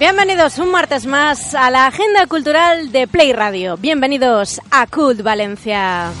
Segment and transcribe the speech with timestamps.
[0.00, 3.76] Bienvenidos un martes más a la agenda cultural de Play Radio.
[3.76, 6.12] Bienvenidos a Cult Valencia.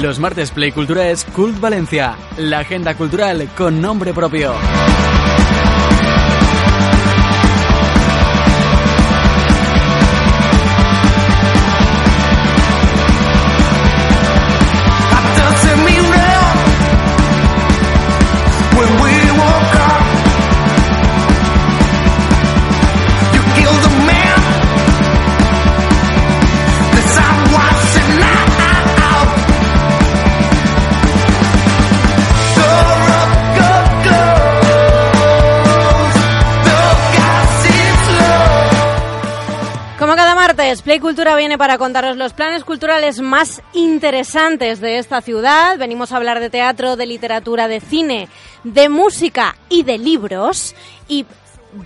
[0.00, 4.54] Los martes Play Cultura es Cult Valencia, la agenda cultural con nombre propio.
[40.70, 45.76] Martes, Play Cultura viene para contaros los planes culturales más interesantes de esta ciudad.
[45.78, 48.28] Venimos a hablar de teatro, de literatura, de cine,
[48.62, 50.76] de música y de libros.
[51.08, 51.26] Y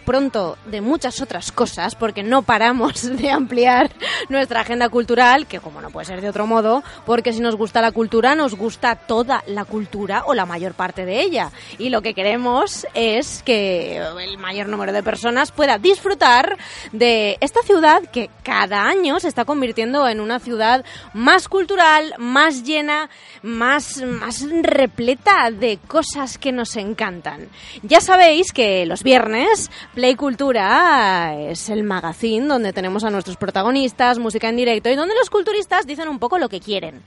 [0.04, 3.90] pronto de muchas otras cosas, porque no paramos de ampliar
[4.28, 7.80] nuestra agenda cultural, que como no puede ser de otro modo, porque si nos gusta
[7.80, 11.50] la cultura, nos gusta toda la cultura o la mayor parte de ella.
[11.78, 16.56] Y lo que queremos es que el mayor número de personas pueda disfrutar
[16.92, 22.64] de esta ciudad que cada año se está convirtiendo en una ciudad más cultural, más
[22.64, 23.10] llena,
[23.42, 27.48] más, más repleta de cosas que nos encantan.
[27.82, 34.18] Ya sabéis que los viernes Play Cultura es el magazine donde tenemos a nuestros protagonistas,
[34.18, 37.02] música en directo y donde los culturistas dicen un poco lo que quieren.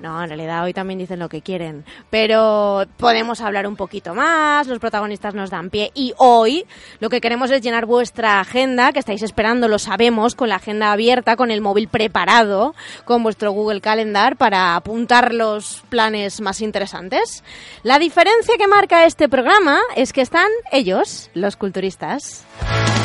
[0.00, 4.68] No, en realidad hoy también dicen lo que quieren, pero podemos hablar un poquito más,
[4.68, 6.66] los protagonistas nos dan pie y hoy
[7.00, 10.92] lo que queremos es llenar vuestra agenda, que estáis esperando, lo sabemos, con la agenda
[10.92, 17.42] abierta, con el móvil preparado, con vuestro Google Calendar para apuntar los planes más interesantes.
[17.82, 22.07] La diferencia que marca este programa es que están ellos, los culturistas.
[22.08, 22.97] Yes.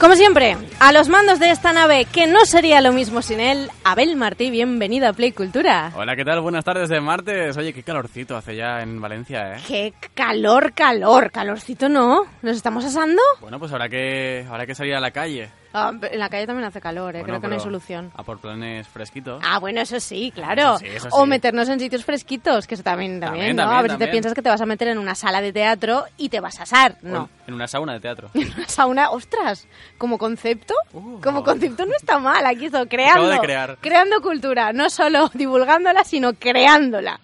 [0.00, 3.68] Como siempre, a los mandos de esta nave, que no sería lo mismo sin él,
[3.82, 5.90] Abel Martí, bienvenido a Play Cultura.
[5.96, 6.40] Hola, ¿qué tal?
[6.40, 7.56] Buenas tardes de martes.
[7.56, 9.60] Oye, qué calorcito hace ya en Valencia, ¿eh?
[9.66, 12.26] Qué calor, calor, calorcito no.
[12.42, 13.20] ¿Nos estamos asando?
[13.40, 15.50] Bueno, pues habrá que, habrá que salir a la calle.
[15.78, 17.20] Ah, en la calle también hace calor, ¿eh?
[17.20, 18.10] Bueno, creo que no hay solución.
[18.14, 19.42] A por planes fresquitos.
[19.46, 20.76] Ah, bueno, eso sí, claro.
[20.76, 23.62] Eso sí, eso O meternos en sitios fresquitos, que eso también, también, También, ¿no?
[23.62, 25.52] también, a ver si te piensas que te vas a meter en una sala de
[25.52, 26.96] teatro y te vas a asar.
[27.04, 27.28] O No.
[27.46, 28.30] En una sauna de teatro.
[28.34, 29.66] En una sauna, ostras,
[29.96, 33.76] como concepto, Uh, como concepto no está mal, aquí esto, creando, de crear.
[33.80, 37.20] creando cultura, no solo divulgándola, sino creándola.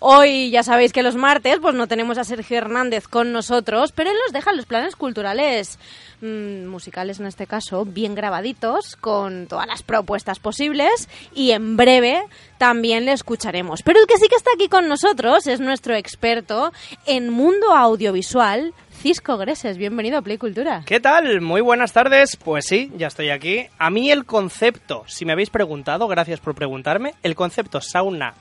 [0.00, 4.10] Hoy ya sabéis que los martes pues no tenemos a Sergio Hernández con nosotros, pero
[4.10, 5.78] él nos deja los planes culturales
[6.20, 12.22] mm, musicales en este caso, bien grabaditos, con todas las propuestas posibles y en breve
[12.58, 13.82] también le escucharemos.
[13.82, 16.72] Pero el que sí que está aquí con nosotros es nuestro experto
[17.06, 19.78] en mundo audiovisual, Cisco Greses.
[19.78, 20.82] Bienvenido a Play Cultura.
[20.84, 21.40] ¿Qué tal?
[21.40, 22.36] Muy buenas tardes.
[22.36, 23.66] Pues sí, ya estoy aquí.
[23.78, 28.34] A mí el concepto, si me habéis preguntado, gracias por preguntarme, el concepto sauna.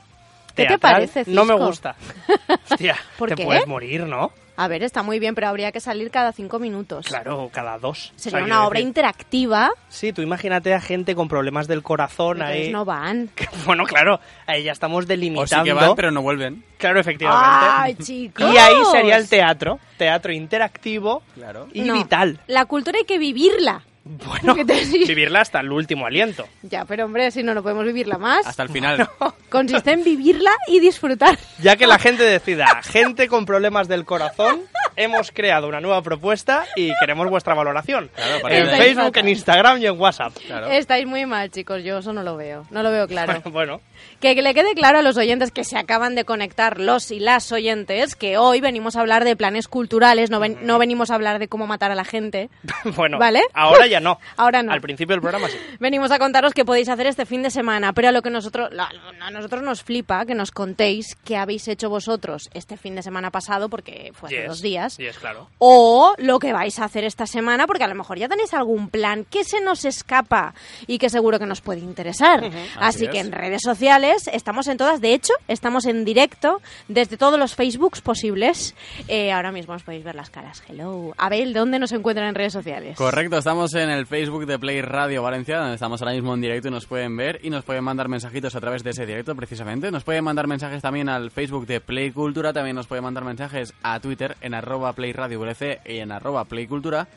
[0.64, 1.96] ¿Qué te parece, No me gusta.
[2.72, 3.46] Hostia, ¿Por te qué?
[3.46, 4.32] puedes morir, ¿no?
[4.58, 7.06] A ver, está muy bien, pero habría que salir cada cinco minutos.
[7.08, 8.12] Claro, cada dos.
[8.18, 9.72] Sería O sea, una obra decir- interactiva.
[9.88, 12.72] Sí, tú imagínate a gente con problemas del corazón Entonces ahí.
[12.74, 13.30] no van.
[13.66, 15.64] Bueno, claro, ahí ya estamos O delimitando.
[15.64, 16.62] sí que van, pero no vuelven.
[16.78, 17.48] Claro, efectivamente.
[17.50, 18.54] ¡Ay, chicos!
[18.54, 19.80] y ahí sería el teatro.
[19.98, 21.70] Teatro interactivo Claro.
[21.74, 22.40] y No, vital.
[22.48, 23.84] La cultura hay que vivirla.
[24.04, 25.06] Bueno, ¿Qué te digo?
[25.08, 26.48] vivirla hasta el último aliento.
[26.64, 28.48] Ya, pero hombre, si no, no podemos vivirla más.
[28.48, 29.08] Hasta el final.
[29.50, 31.38] Consiste en vivirla y disfrutar.
[31.60, 34.62] Ya que la gente decida, gente con problemas del corazón,
[34.96, 38.10] hemos creado una nueva propuesta y queremos vuestra valoración.
[38.16, 38.70] Claro, en.
[38.78, 40.34] Facebook, en Instagram y en WhatsApp.
[40.46, 40.68] Claro.
[40.68, 41.84] Estáis muy mal, chicos.
[41.84, 42.66] Yo eso no lo veo.
[42.72, 43.42] No lo veo claro.
[43.52, 43.82] Bueno,
[44.20, 47.52] Que, le quede claro a los oyentes que se acaban de conectar, los y las
[47.52, 51.40] oyentes, que hoy venimos a hablar de planes culturales, no, ven- no venimos a hablar
[51.40, 52.50] de cómo matar a la gente.
[52.96, 53.18] bueno.
[53.18, 53.42] ¿Vale?
[53.54, 54.20] Ahora ya no.
[54.36, 54.72] Ahora no.
[54.74, 55.58] Al principio del programa sí.
[55.80, 58.70] Venimos a contaros qué podéis hacer este fin de semana, pero a lo que nosotros,
[58.78, 63.32] a nosotros nos flipa que nos contéis qué habéis hecho vosotros este fin de semana
[63.32, 64.98] pasado, porque fue hace Yes, dos días.
[64.98, 65.48] yes, claro.
[65.60, 68.90] O lo que vais a hacer esta semana, porque a lo mejor ya tenéis algún
[68.90, 70.54] plan que se nos escapa
[70.88, 72.44] y que seguro que nos puede interesar.
[72.44, 75.02] Así, Así que en redes sociales estamos en todas.
[75.02, 78.76] De hecho, estamos en directo desde todos los Facebooks posibles.
[79.08, 80.64] Eh, ahora mismo os podéis ver las caras.
[80.68, 81.14] Hello.
[81.18, 82.98] Abel, ¿dónde nos encuentran en redes sociales?
[82.98, 86.70] Correcto, estamos en el Facebook de Play Radio Valencia, donde estamos ahora mismo en directo
[86.70, 89.92] y nos pueden ver y nos pueden mandar mensajitos a través de ese directo precisamente.
[89.92, 93.74] Nos pueden mandar mensajes también al Facebook de Play Cultura, también nos pueden mandar mensajes
[93.84, 97.08] a Twitter en arroba Play Radio VLC y en arroba Play Cultura.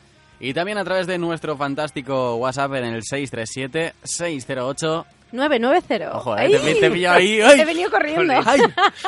[0.40, 5.04] Y también a través de nuestro fantástico WhatsApp en el 637-608.
[5.32, 6.16] 990.
[6.16, 6.52] Ojo, eh, ¡Ay!
[6.80, 7.60] te- te ahí, ¡ay!
[7.60, 8.32] He venido corriendo.
[8.44, 8.60] ¡Ay!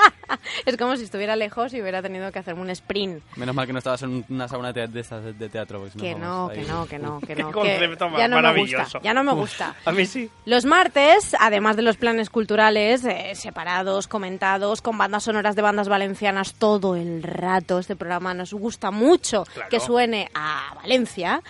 [0.66, 3.22] es como si estuviera lejos y hubiera tenido que hacerme un sprint.
[3.36, 5.84] Menos mal que no estabas en una sauna de, de, estas de teatro.
[5.98, 7.48] Que no, que no, que no, que no.
[7.48, 8.82] que concepto más ya no me maravilloso.
[8.84, 9.00] gusta.
[9.02, 9.74] Ya no me gusta.
[9.84, 10.30] A mí sí.
[10.46, 15.88] Los martes, además de los planes culturales eh, separados, comentados, con bandas sonoras de bandas
[15.88, 19.68] valencianas todo el rato, este programa nos gusta mucho Claro.
[19.68, 21.42] que suene a Valencia.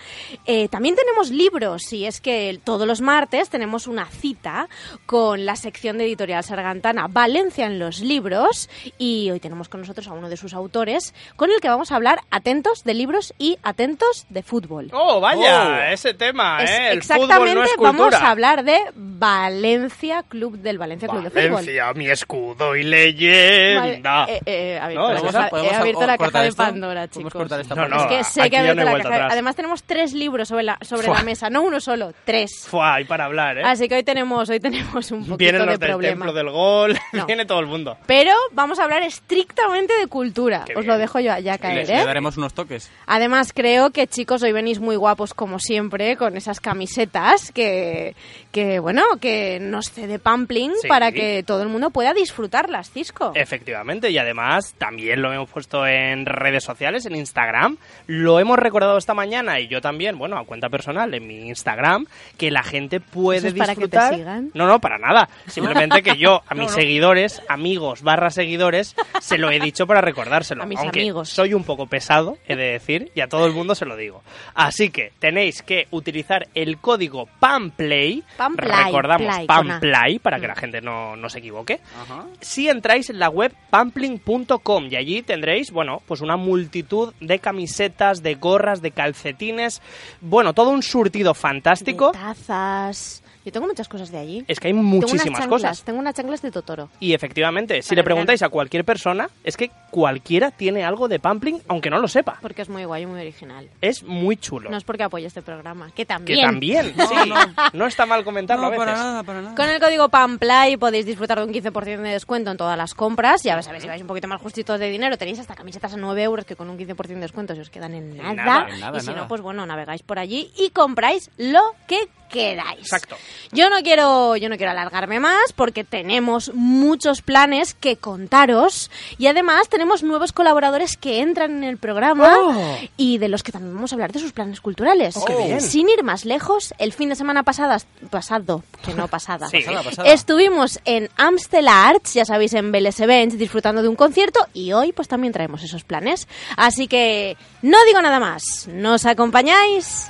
[0.45, 4.64] Eh, también tenemos libros, y es que todos los martes tenemos una cita
[5.05, 10.07] con la sección de Editorial Sargantana Valencia en los libros, y hoy tenemos con nosotros
[10.07, 13.57] a uno de sus autores, con el que vamos a hablar atentos de libros y
[13.63, 14.89] atentos de fútbol.
[14.93, 15.93] Oh, vaya, Oh.
[15.93, 16.87] ese tema, Es- ¿eh?
[16.91, 17.91] El exactamente, fútbol no es cultura.
[17.91, 21.51] vamos a hablar de Valencia Club del Valencia Club de Fútbol.
[21.51, 24.19] Valencia, mi escudo y leyenda.
[24.21, 25.65] Vale, eh, eh, he abierto, No, la, ¿es caja, esa?
[25.65, 26.63] he abierto la caja de esto?
[26.63, 27.33] Pandora, ¿Podemos chicos.
[27.33, 29.15] cortar esta No, no, es que sé que he abierto la caja.
[29.15, 29.31] atrás.
[29.33, 31.17] Además tenemos tres libros sobre la, sobre Fua.
[31.17, 32.65] la mesa, no uno solo, tres.
[32.67, 33.63] Fua, y para hablar, ¿eh?
[33.65, 36.25] Así que hoy tenemos, hoy tenemos un poquito Vienen de los del problema.
[36.25, 37.25] templo del gol, No.
[37.25, 37.97] viene todo el mundo.
[38.05, 40.63] Pero vamos a hablar estrictamente de cultura.
[40.65, 40.87] Qué Os bien.
[40.93, 42.05] lo dejo yo Le, caer, le ¿eh?
[42.05, 42.89] daremos unos toques.
[43.05, 48.15] Además, creo que chicos, hoy venís muy guapos como siempre, con esas camisetas que,
[48.55, 50.87] que bueno, que nos cede Pampling Sí.
[50.87, 53.33] para que todo el mundo pueda disfrutarlas, Cisco.
[53.35, 57.75] Efectivamente, y además también lo hemos puesto en redes sociales, en Instagram.
[58.07, 62.05] Lo hemos recordado esta mañana y yo también, bueno, a cuenta personal en mi Instagram,
[62.37, 64.15] que la gente puede ¿Eso es para que te disfrutar.
[64.15, 64.51] sigan?
[64.53, 65.27] No, no, para nada.
[65.47, 70.63] Simplemente que yo a mis seguidores, amigos barra seguidores, se lo he dicho para recordárselo.
[70.63, 71.27] A mis Aunque amigos.
[71.27, 74.23] soy un poco pesado, he de decir, y a todo el mundo se lo digo.
[74.53, 78.23] Así que tenéis que utilizar el código PAMPLAY.
[78.45, 79.47] Pamplay, recordamos play.
[79.47, 82.25] PAMPLAY para que la gente no, no se equivoque Ajá.
[82.41, 88.21] si entráis en la web pampling.com y allí tendréis, bueno, pues una multitud de camisetas,
[88.21, 89.81] de gorras, de calcetines,
[90.21, 92.11] bueno, todo un surtido fantástico.
[92.11, 93.23] De tazas.
[93.45, 94.45] Yo tengo muchas cosas de allí.
[94.47, 95.83] Es que hay tengo unas muchísimas chanclas, cosas.
[95.83, 96.89] Tengo unas chanclas de Totoro.
[96.99, 101.19] Y efectivamente, si Para le preguntáis a cualquier persona, es que cualquiera tiene algo de
[101.19, 102.39] Pampling, aunque no lo sepa.
[102.41, 103.69] Porque es muy guay y muy original.
[103.81, 104.69] Es muy chulo.
[104.69, 106.41] No es porque apoye este programa, que que también.
[106.45, 107.31] también, sí,
[107.73, 108.85] no está mal comentarlo a veces.
[108.85, 109.55] nada, para nada.
[109.55, 113.43] Con el código PAMPLAY podéis disfrutar de un 15% de descuento en todas las compras.
[113.43, 116.23] Ya sabéis, si vais un poquito más justitos de dinero, tenéis hasta camisetas a 9
[116.23, 118.33] euros que con un 15% de descuento se os quedan en nada.
[118.33, 119.21] nada, nada, y si nada.
[119.21, 122.79] no, pues bueno, navegáis por allí y compráis lo que queráis.
[122.79, 123.15] Exacto.
[123.51, 129.27] Yo no quiero, yo no quiero alargarme más porque tenemos muchos planes que contaros y
[129.27, 132.77] además tenemos nuevos colaboradores que entran en el programa Oh.
[132.97, 135.15] y de los que también vamos a hablar de sus planes culturales.
[135.17, 135.61] Oh, qué bien.
[135.61, 137.77] Sin ir más lejos, el fin de semana pasada,
[138.09, 139.59] pasado, que no pasada, Sí.
[139.59, 140.09] Pasada, pasada.
[140.11, 144.91] estuvimos en Amstel Arts, ya sabéis, en Vélez Events, disfrutando de un concierto y hoy
[144.91, 146.27] pues también traemos esos planes.
[146.57, 150.09] Así que no digo nada más, ¿nos acompañáis?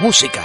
[0.00, 0.42] Música.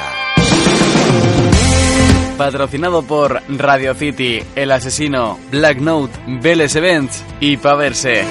[2.37, 8.25] Patrocinado por Radio City, El Asesino, Black Note, Vélez Events y Paverse.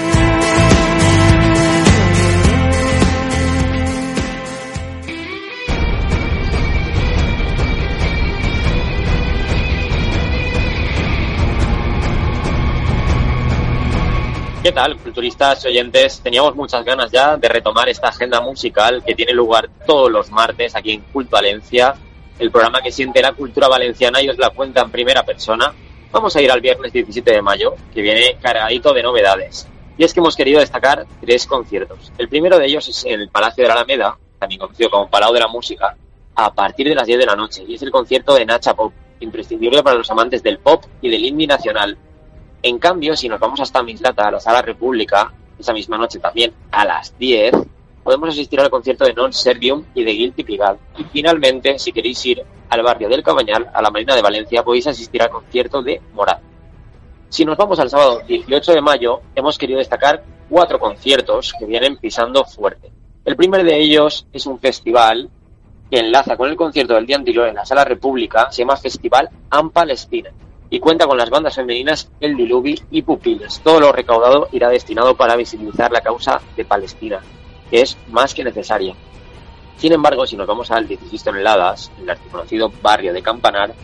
[14.63, 16.21] ¿Qué tal, culturistas oyentes?
[16.21, 20.77] Teníamos muchas ganas ya de retomar esta agenda musical que tiene lugar todos los martes
[20.77, 21.97] aquí en Culto Valencia,
[22.39, 25.75] el programa que siente la cultura valenciana y os la cuenta en primera persona.
[26.13, 29.67] Vamos a ir al viernes 17 de mayo, que viene cargadito de novedades.
[29.99, 32.13] Y es que hemos querido destacar tres conciertos.
[32.17, 35.33] El primero de ellos es en el Palacio de la Alameda, también conocido como Palau
[35.33, 35.97] de la Música,
[36.37, 38.93] a partir de las 10 de la noche, y es el concierto de Nacha Pop.
[39.19, 41.99] imprescindible para los amantes del pop y del indie nacional.
[42.65, 46.53] En cambio, si nos vamos hasta Mislata, a la Sala República, esa misma noche también
[46.71, 47.53] a las 10,
[48.05, 50.79] podemos asistir al concierto de Non Servium y de Guilty Pigal.
[50.97, 54.87] Y finalmente, si queréis ir al barrio del Cabañal, a la Marina de Valencia, podéis
[54.87, 56.41] asistir al concierto de Morat.
[57.29, 61.97] Si nos vamos al sábado 18 de mayo, hemos querido destacar cuatro conciertos que vienen
[61.97, 62.93] pisando fuerte.
[63.25, 65.29] El primero de ellos es un festival
[65.91, 69.31] que enlaza con el concierto del Día Antilo en la Sala República, se llama Festival
[69.51, 70.31] Am Palestina
[70.73, 73.61] y cuenta con las bandas femeninas El Diluvi y Pupiles.
[73.63, 77.21] Todo lo recaudado irá destinado para visibilizar la causa de Palestina,
[77.71, 78.95] que es más que necesaria.
[79.77, 83.75] Sin embargo, si nos vamos al 16 toneladas, en el conocido barrio de Campanar,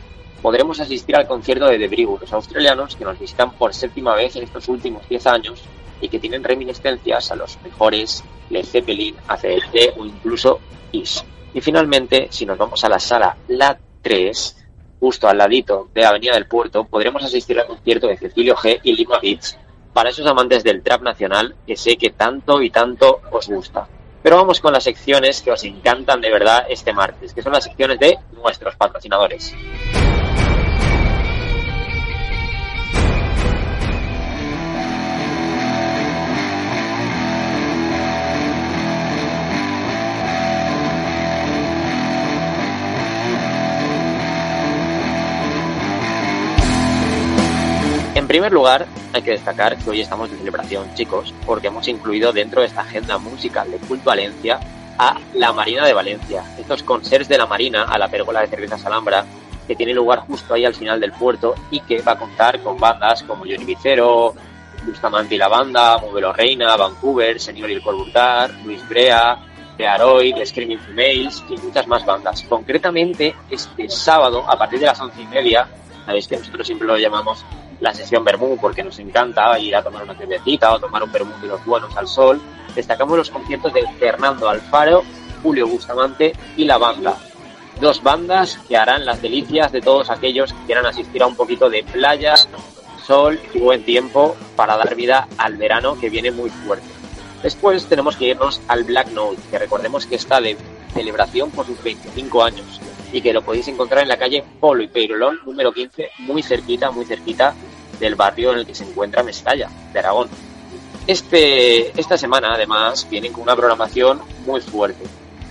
[0.40, 4.44] podremos asistir al concierto de The los australianos que nos visitan por séptima vez en
[4.44, 5.62] estos últimos 10 años
[6.00, 10.58] y que tienen reminiscencias a los mejores Led Zeppelin, ACDC o incluso
[10.92, 11.22] Is.
[11.52, 14.67] Y finalmente, si nos vamos a la sala La 3,
[15.00, 18.94] justo al ladito de Avenida del Puerto, podremos asistir al concierto de Cecilio G y
[18.94, 19.58] Lima Beats
[19.92, 23.88] para esos amantes del trap nacional que sé que tanto y tanto os gusta.
[24.22, 27.64] Pero vamos con las secciones que os encantan de verdad este martes, que son las
[27.64, 29.54] secciones de nuestros patrocinadores.
[48.28, 52.60] Primer lugar, hay que destacar que hoy estamos de celebración, chicos, porque hemos incluido dentro
[52.60, 54.60] de esta agenda musical de Cult Valencia
[54.98, 56.44] a la Marina de Valencia.
[56.58, 59.24] Estos concerts de la Marina a la pérgola de cervezas Alhambra,
[59.66, 62.76] que tiene lugar justo ahí al final del puerto y que va a contar con
[62.76, 64.34] bandas como Johnny Vicero,
[64.84, 69.38] Bustamante y la Banda, Modelo Reina, Vancouver, Señor y el Corbutar, Luis Brea,
[69.78, 72.42] The Screaming Females y muchas más bandas.
[72.42, 75.66] Concretamente, este sábado, a partir de las once y media,
[76.04, 77.42] sabéis que nosotros siempre lo llamamos
[77.80, 81.32] la sesión Bermú porque nos encanta ir a tomar una cervecita o tomar un Bermú
[81.40, 82.40] de los buenos al sol.
[82.74, 85.02] Destacamos los conciertos de Fernando Alfaro,
[85.42, 87.16] Julio Bustamante y La Banda.
[87.80, 91.70] Dos bandas que harán las delicias de todos aquellos que quieran asistir a un poquito
[91.70, 92.34] de playa,
[93.06, 96.88] sol y buen tiempo para dar vida al verano que viene muy fuerte.
[97.42, 100.56] Después tenemos que irnos al Black Note, que recordemos que está de
[100.92, 102.80] celebración por sus 25 años
[103.12, 106.90] y que lo podéis encontrar en la calle Polo y Peirolón, número 15, muy cerquita,
[106.90, 107.54] muy cerquita
[107.98, 110.28] del barrio en el que se encuentra Mestalla, de Aragón.
[111.06, 115.04] Este, esta semana, además, vienen con una programación muy fuerte.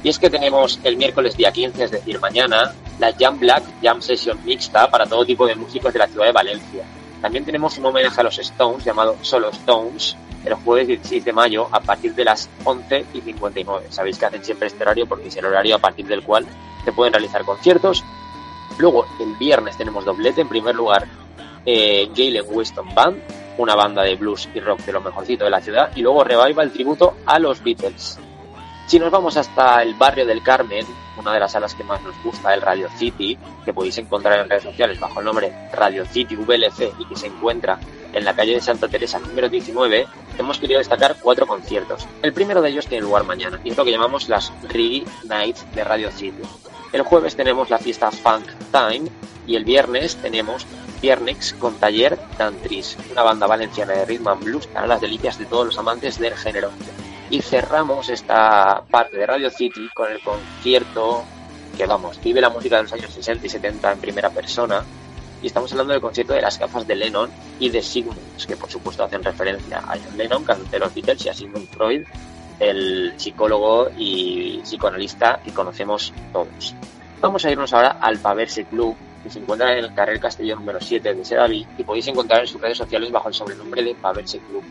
[0.03, 4.01] Y es que tenemos el miércoles día 15, es decir, mañana, la Jam Black Jam
[4.01, 6.83] Session mixta para todo tipo de músicos de la ciudad de Valencia.
[7.21, 10.15] También tenemos un homenaje a los Stones llamado Solo Stones
[10.47, 13.87] el jueves 16 de mayo a partir de las 11 y 59.
[13.89, 16.45] Sabéis que hacen siempre este horario porque es el horario a partir del cual
[16.83, 18.03] se pueden realizar conciertos.
[18.77, 20.41] Luego, el viernes tenemos doblete.
[20.41, 21.07] En primer lugar,
[21.65, 23.21] eh, Galen Weston Band,
[23.57, 25.91] una banda de blues y rock de lo mejorcito de la ciudad.
[25.95, 28.19] Y luego reviva el tributo a los Beatles.
[28.85, 30.85] Si nos vamos hasta el barrio del Carmen,
[31.17, 34.49] una de las salas que más nos gusta, el Radio City, que podéis encontrar en
[34.49, 37.79] redes sociales bajo el nombre Radio City VLC y que se encuentra
[38.13, 40.07] en la calle de Santa Teresa número 19,
[40.37, 42.07] hemos querido destacar cuatro conciertos.
[42.21, 45.65] El primero de ellos tiene lugar mañana y es lo que llamamos las Reggae Nights
[45.73, 46.41] de Radio City.
[46.93, 49.09] El jueves tenemos la fiesta Funk Time
[49.45, 50.65] y el viernes tenemos
[51.01, 55.45] Viernex con Taller Tantris, una banda valenciana de rhythm and blues para las delicias de
[55.45, 56.71] todos los amantes del género.
[57.29, 61.25] Y cerramos esta parte de Radio City con el concierto
[61.77, 64.81] que, vamos, vive la música de los años 60 y 70 en primera persona.
[65.41, 67.29] Y estamos hablando del concierto de las gafas de Lennon
[67.59, 68.17] y de Sigmund,
[68.47, 71.67] que por supuesto hacen referencia a John Lennon, cantante de los Beatles, y a Sigmund
[71.67, 72.05] Freud,
[72.59, 76.73] el psicólogo y psicoanalista que conocemos todos.
[77.19, 80.79] Vamos a irnos ahora al Paverse Club, que se encuentra en el carril Castellón número
[80.79, 84.39] 7 de Sedaví y podéis encontrar en sus redes sociales bajo el sobrenombre de Paverse
[84.39, 84.63] Club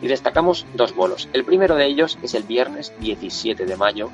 [0.00, 1.28] y destacamos dos bolos.
[1.32, 4.10] El primero de ellos es el viernes 17 de mayo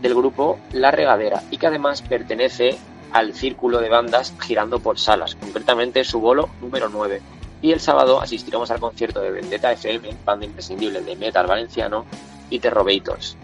[0.00, 2.78] del grupo La Regadera y que además pertenece
[3.12, 7.22] al círculo de bandas girando por salas, concretamente su bolo número 9.
[7.60, 12.04] Y el sábado asistiremos al concierto de Vendetta FM, banda imprescindible de metal valenciano,
[12.50, 13.36] y Terrobators.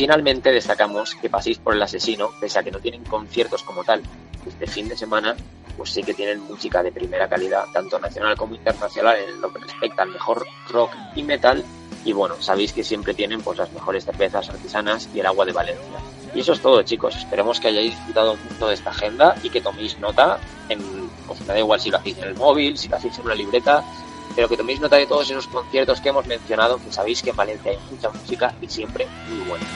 [0.00, 4.02] Finalmente destacamos que paséis por el asesino, pese a que no tienen conciertos como tal
[4.46, 5.36] este fin de semana,
[5.76, 9.58] pues sí que tienen música de primera calidad, tanto nacional como internacional, en lo que
[9.58, 11.62] respecta al mejor rock y metal.
[12.02, 15.52] Y bueno, sabéis que siempre tienen pues las mejores cervezas artesanas y el agua de
[15.52, 15.98] Valencia.
[16.34, 17.14] Y eso es todo, chicos.
[17.14, 20.40] Esperemos que hayáis disfrutado mucho de esta agenda y que toméis nota.
[20.70, 23.26] En, pues me da igual si lo hacéis en el móvil, si lo hacéis en
[23.26, 23.84] una libreta,
[24.34, 27.36] pero que toméis nota de todos esos conciertos que hemos mencionado, que sabéis que en
[27.36, 29.66] Valencia hay mucha música y siempre muy buena.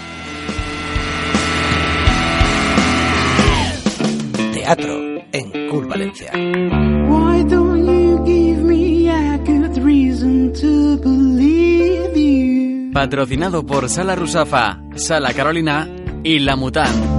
[4.65, 4.99] teatro
[5.33, 6.33] en Cool Valencia.
[6.35, 12.91] Why don't you give me a good reason to believe you?
[12.93, 15.87] Patrocinado por Sala Rusafa, Sala Carolina
[16.23, 17.14] y La Mutant.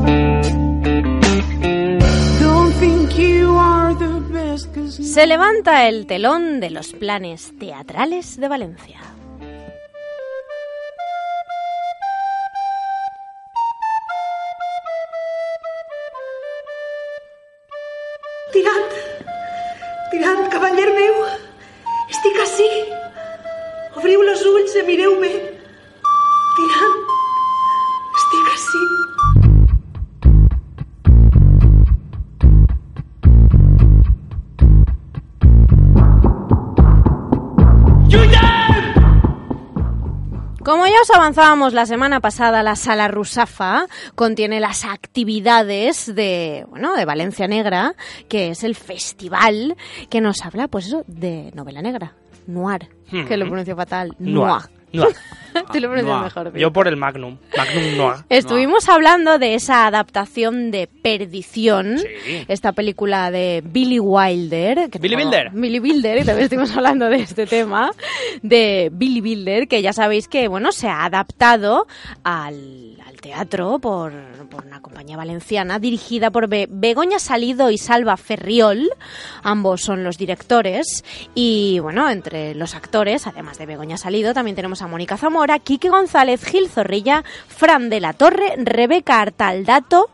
[4.95, 9.01] Se levanta el telón de los planes teatrales de Valencia.
[18.53, 18.93] Tirant,
[20.11, 21.25] tirant, cavaller meu,
[22.09, 22.39] estic.
[23.99, 25.33] Obriu los ulls i mireu-me.
[26.55, 26.94] Tirant,
[41.05, 43.85] os avanzábamos la semana pasada, la Sala Rusafa
[44.15, 47.93] contiene las actividades de, bueno, de Valencia Negra,
[48.27, 49.75] que es el festival
[50.09, 52.15] que nos habla, pues eso, de novela negra,
[52.47, 52.89] noir,
[53.27, 54.63] que lo pronuncio fatal, noir.
[54.95, 55.15] Noir.
[55.53, 55.65] Noir.
[55.71, 56.23] Tú lo pronuncias Noir.
[56.23, 56.51] mejor.
[56.51, 56.61] Vic.
[56.61, 57.37] Yo por el Magnum.
[57.57, 58.15] Magnum Noir.
[58.29, 62.45] Estuvimos hablando de esa adaptación de Perdición, Sí.
[62.47, 64.89] esta película de Billy Wilder.
[64.89, 65.51] que Billy Wilder.
[65.51, 67.91] Billy Wilder, y también estuvimos hablando de este tema,
[68.41, 71.87] de Billy Wilder, que ya sabéis que, bueno, se ha adaptado
[72.23, 72.94] al
[73.29, 74.13] teatro por,
[74.51, 78.87] por una compañía valenciana dirigida por Be- Begoña Salido y Salva Ferriol.
[79.41, 81.03] Ambos son los directores.
[81.33, 85.89] Y, bueno, entre los actores, además de Begoña Salido, también tenemos a Mónica Zamora, Quique
[85.89, 90.11] González, Gil Zorrilla, Fran de la Torre, Rebeca Artaldato.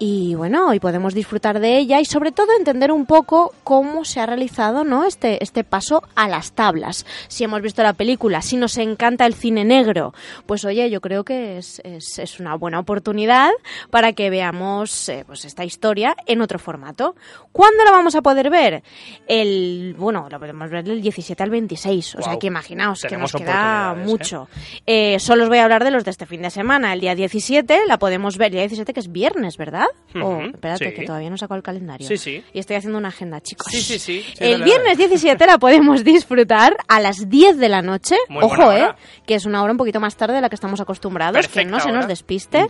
[0.00, 4.20] Y bueno, hoy podemos disfrutar de ella y sobre todo entender un poco cómo se
[4.20, 5.04] ha realizado ¿no?
[5.04, 7.04] este, este paso a las tablas.
[7.26, 10.14] Si hemos visto la película, si nos encanta el cine negro,
[10.46, 13.50] pues oye, yo creo que es, es, es una buena oportunidad
[13.90, 17.16] para que veamos eh, pues esta historia en otro formato.
[17.50, 18.84] ¿Cuándo la vamos a poder ver?
[19.26, 23.32] El, bueno, la podemos ver del 17 al 26, o sea que imaginaos que nos
[23.32, 24.04] queda ¿eh?
[24.04, 24.48] mucho.
[24.86, 26.92] Eh, solo os voy a hablar de los de este fin de semana.
[26.92, 29.87] El día 17 la podemos ver, el día 17 que es viernes, ¿verdad?
[30.14, 30.94] O, Ujú, espérate, sí.
[30.94, 32.06] que todavía no saco el calendario.
[32.08, 32.42] Sí, sí.
[32.52, 33.66] Y estoy haciendo una agenda, chicos.
[33.70, 34.22] Sí, sí, sí.
[34.22, 38.16] Sí, el viernes 17 la podemos disfrutar a las 10 de la noche.
[38.28, 38.96] Muy Ojo, buena eh, hora.
[39.26, 41.78] que es una hora un poquito más tarde de la que estamos acostumbrados, que no
[41.80, 42.66] se nos despiste.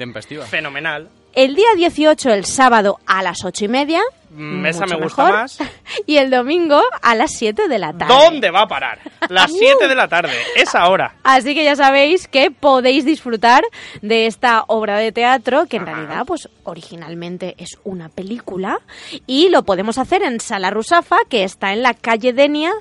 [0.48, 1.08] Fenomenal.
[1.34, 4.00] El día 18, el sábado, a las 8 y media.
[4.30, 5.38] Mm, esa me gusta mejor.
[5.40, 5.58] más.
[6.06, 8.14] Y el domingo, a las 7 de la tarde.
[8.14, 8.98] ¿Dónde va a parar?
[9.28, 10.32] Las 7 de la tarde.
[10.56, 11.14] Esa hora.
[11.24, 13.62] Así que ya sabéis que podéis disfrutar
[14.02, 18.80] de esta obra de teatro que en realidad pues originalmente es una película
[19.26, 22.72] y lo podemos hacer en Sala Rusafa que está en la calle Denia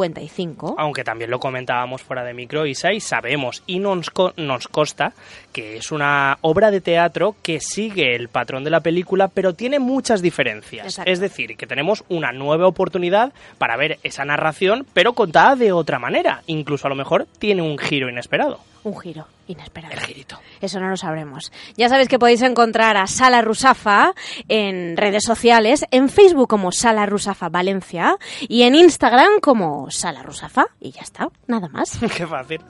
[0.00, 0.76] 55.
[0.78, 5.12] Aunque también lo comentábamos fuera de micro, Isa, y sabemos y nos, co- nos consta
[5.52, 9.78] que es una obra de teatro que sigue el patrón de la película, pero tiene
[9.78, 10.86] muchas diferencias.
[10.96, 11.12] Exacto.
[11.12, 15.98] Es decir, que tenemos una nueva oportunidad para ver esa narración, pero contada de otra
[15.98, 16.42] manera.
[16.46, 18.60] Incluso a lo mejor tiene un giro inesperado.
[18.84, 19.92] Un giro inesperado.
[19.92, 20.38] El girito.
[20.60, 21.52] Eso no lo sabremos.
[21.76, 24.14] Ya sabéis que podéis encontrar a Sala Rusafa
[24.48, 30.66] en redes sociales, en Facebook como Sala Rusafa Valencia y en Instagram como Sala Rusafa
[30.80, 31.98] y ya está, nada más.
[32.16, 32.60] Qué fácil.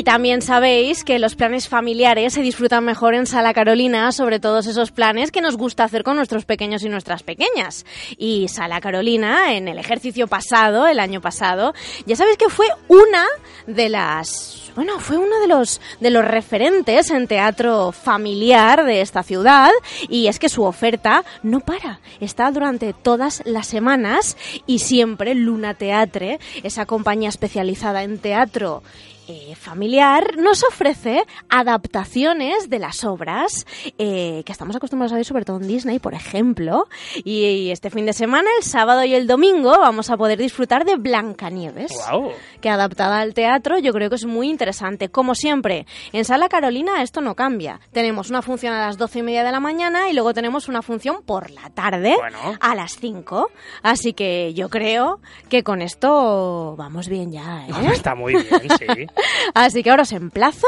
[0.00, 4.66] Y también sabéis que los planes familiares se disfrutan mejor en Sala Carolina, sobre todos
[4.66, 7.84] esos planes que nos gusta hacer con nuestros pequeños y nuestras pequeñas.
[8.16, 11.74] Y Sala Carolina, en el ejercicio pasado, el año pasado,
[12.06, 13.26] ya sabéis que fue una
[13.66, 19.22] de las bueno, fue uno de los de los referentes en teatro familiar de esta
[19.22, 19.70] ciudad
[20.08, 25.74] y es que su oferta no para, está durante todas las semanas y siempre Luna
[25.74, 28.82] Teatre, esa compañía especializada en teatro
[29.30, 33.66] eh, familiar nos ofrece adaptaciones de las obras
[33.98, 36.88] eh, que estamos acostumbrados a ver sobre todo en Disney, por ejemplo.
[37.24, 40.84] Y, y este fin de semana, el sábado y el domingo, vamos a poder disfrutar
[40.84, 42.32] de Blancanieves, Guau.
[42.60, 45.08] que adaptada al teatro yo creo que es muy interesante.
[45.10, 47.80] Como siempre, en Sala Carolina esto no cambia.
[47.92, 50.82] Tenemos una función a las doce y media de la mañana y luego tenemos una
[50.82, 52.38] función por la tarde Bueno.
[52.60, 53.48] a las 5.
[53.82, 57.70] Así que yo creo que con esto vamos bien ya, ¿eh?
[57.92, 58.46] Está muy bien,
[58.78, 59.06] sí.
[59.54, 60.66] Así que ahora os emplazo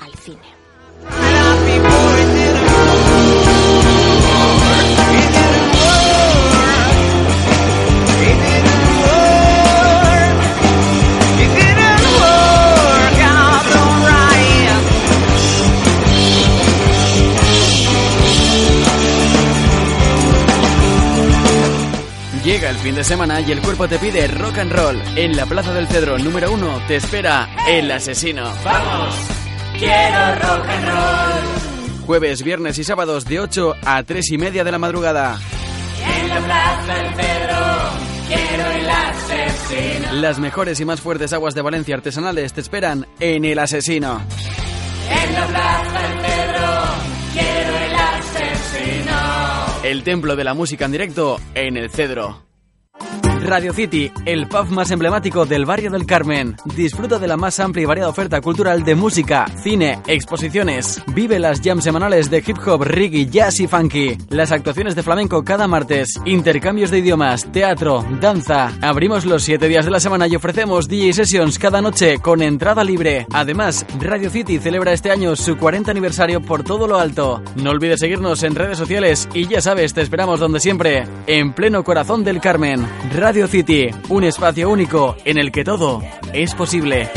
[0.00, 0.61] al cine.
[22.44, 25.00] Llega el fin de semana y el cuerpo te pide rock and roll.
[25.14, 28.42] En la Plaza del Cedro número uno te espera El Asesino.
[28.64, 29.14] Vamos,
[29.78, 32.04] quiero rock and roll.
[32.04, 35.38] Jueves, viernes y sábados de 8 a 3 y media de la madrugada.
[36.04, 37.62] En la Plaza del Cedro
[38.26, 40.12] quiero el asesino.
[40.14, 44.20] Las mejores y más fuertes aguas de Valencia artesanales te esperan en El Asesino.
[45.08, 46.21] En la Plaza del
[49.92, 52.51] El templo de la música en directo en el Cedro.
[53.44, 56.56] Radio City, el pub más emblemático del barrio del Carmen.
[56.76, 61.02] Disfruta de la más amplia y variada oferta cultural de música, cine, exposiciones.
[61.08, 64.16] Vive las jams semanales de hip hop, reggae, jazz y funky.
[64.28, 66.20] Las actuaciones de flamenco cada martes.
[66.24, 68.72] Intercambios de idiomas, teatro, danza.
[68.80, 72.84] Abrimos los 7 días de la semana y ofrecemos DJ sessions cada noche con entrada
[72.84, 73.26] libre.
[73.32, 77.42] Además, Radio City celebra este año su 40 aniversario por todo lo alto.
[77.56, 81.82] No olvides seguirnos en redes sociales y ya sabes, te esperamos donde siempre, en pleno
[81.84, 82.86] corazón del Carmen.
[83.32, 87.08] City, un espacio único en el que todo es posible.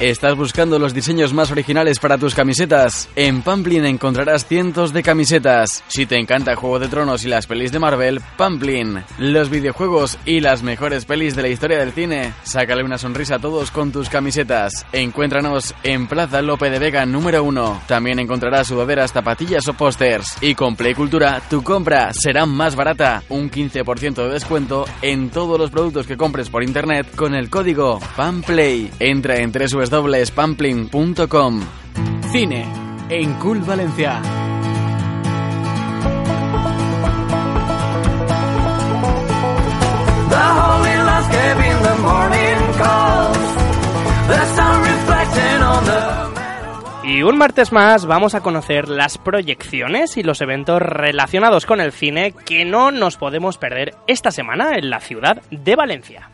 [0.00, 3.08] ¿Estás buscando los diseños más originales para tus camisetas?
[3.16, 5.82] En Pamplin encontrarás cientos de camisetas.
[5.88, 9.02] Si te encanta Juego de Tronos y las pelis de Marvel, Pamplin.
[9.18, 12.32] Los videojuegos y las mejores pelis de la historia del cine.
[12.44, 14.86] Sácale una sonrisa a todos con tus camisetas.
[14.92, 17.82] Encuéntranos en Plaza Lope de Vega número 1.
[17.88, 20.36] También encontrarás sudaderas, zapatillas o pósters.
[20.40, 23.24] Y con Play Cultura, tu compra será más barata.
[23.30, 27.98] Un 15% de descuento en todos los productos que compres por internet con el código
[28.16, 28.92] PAMPLAY.
[29.00, 29.50] Entra en
[29.88, 31.60] www.pamplin.com.
[32.30, 32.66] Cine
[33.08, 34.20] en Cool Valencia.
[40.28, 43.38] The holy landscape in the morning calls.
[44.28, 46.18] The sun reflecting on the
[47.04, 51.92] Y un martes más vamos a conocer las proyecciones y los eventos relacionados con el
[51.92, 56.28] cine que no nos podemos perder esta semana en la ciudad de Valencia.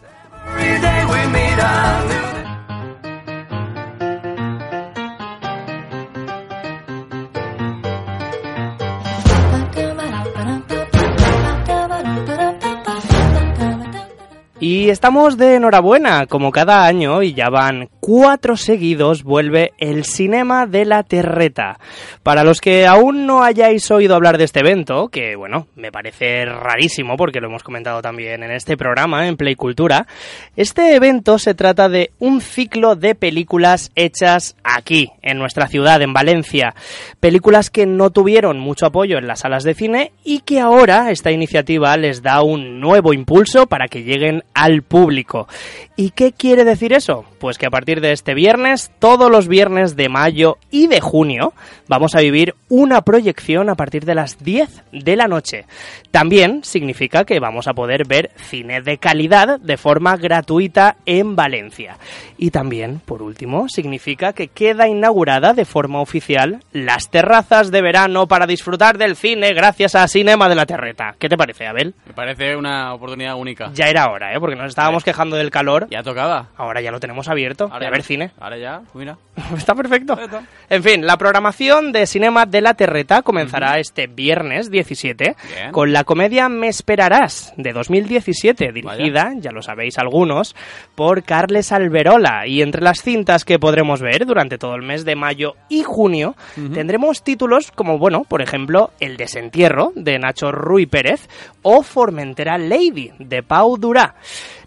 [14.66, 20.66] Y estamos de enhorabuena, como cada año, y ya van cuatro seguidos, vuelve el Cinema
[20.66, 21.78] de la Terreta.
[22.22, 26.44] Para los que aún no hayáis oído hablar de este evento, que bueno, me parece
[26.44, 30.06] rarísimo porque lo hemos comentado también en este programa, en Play Cultura,
[30.54, 36.12] este evento se trata de un ciclo de películas hechas aquí, en nuestra ciudad, en
[36.12, 36.74] Valencia.
[37.20, 41.30] Películas que no tuvieron mucho apoyo en las salas de cine y que ahora esta
[41.30, 45.48] iniciativa les da un nuevo impulso para que lleguen al público.
[45.96, 47.24] ¿Y qué quiere decir eso?
[47.38, 51.52] Pues que a partir de este viernes, todos los viernes de mayo y de junio,
[51.88, 55.66] vamos a vivir una proyección a partir de las 10 de la noche.
[56.10, 61.98] También significa que vamos a poder ver cine de calidad de forma gratuita en Valencia.
[62.38, 68.26] Y también, por último, significa que queda inaugurada de forma oficial las terrazas de verano
[68.26, 71.14] para disfrutar del cine gracias a Cinema de la Terreta.
[71.18, 71.94] ¿Qué te parece, Abel?
[72.06, 73.70] Me parece una oportunidad única.
[73.74, 74.40] Ya era hora, ¿eh?
[74.40, 75.88] Porque nos estábamos quejando del calor.
[75.90, 76.48] Ya tocaba.
[76.56, 77.68] Ahora ya lo tenemos abierto.
[77.72, 78.30] Ahora de ya ver cine.
[78.38, 79.18] Ahora ya, mira.
[79.56, 80.18] Está perfecto.
[80.18, 80.44] Está.
[80.70, 85.72] En fin, la programación de Cinema de la Terreta comenzará este viernes 17 Bien.
[85.72, 90.54] con la comedia Me Esperarás de 2017, dirigida, ya lo sabéis algunos,
[90.94, 92.46] por Carles Alberola.
[92.46, 96.36] Y entre las cintas que podremos ver durante todo el mes de mayo y junio,
[96.72, 101.28] tendremos títulos como, bueno, por ejemplo, El Desentierro de Nacho Ruy Pérez
[101.62, 104.14] o Formentera Lady de Pau Durá.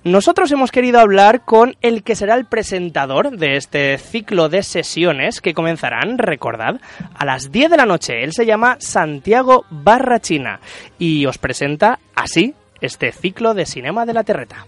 [0.08, 5.42] Nosotros hemos querido hablar con el que será el presentador de este ciclo de sesiones
[5.42, 6.80] que comenzarán, recordad,
[7.14, 8.24] a las 10 de la noche.
[8.24, 10.62] Él se llama Santiago Barrachina
[10.98, 14.66] y os presenta así este ciclo de Cinema de la Terreta.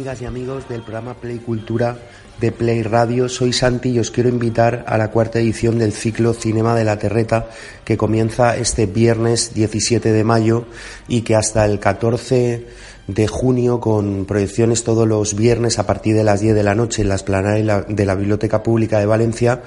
[0.00, 1.94] Amigas y amigos del programa Play Cultura
[2.40, 3.28] de Play Radio.
[3.28, 6.98] Soy Santi y os quiero invitar a la cuarta edición del ciclo Cinema de la
[6.98, 7.50] Terreta
[7.84, 10.64] que comienza este viernes 17 de mayo
[11.06, 12.66] y que hasta el 14
[13.06, 17.02] de junio con proyecciones todos los viernes a partir de las 10 de la noche
[17.02, 19.62] en la esplanada de la Biblioteca Pública de Valencia,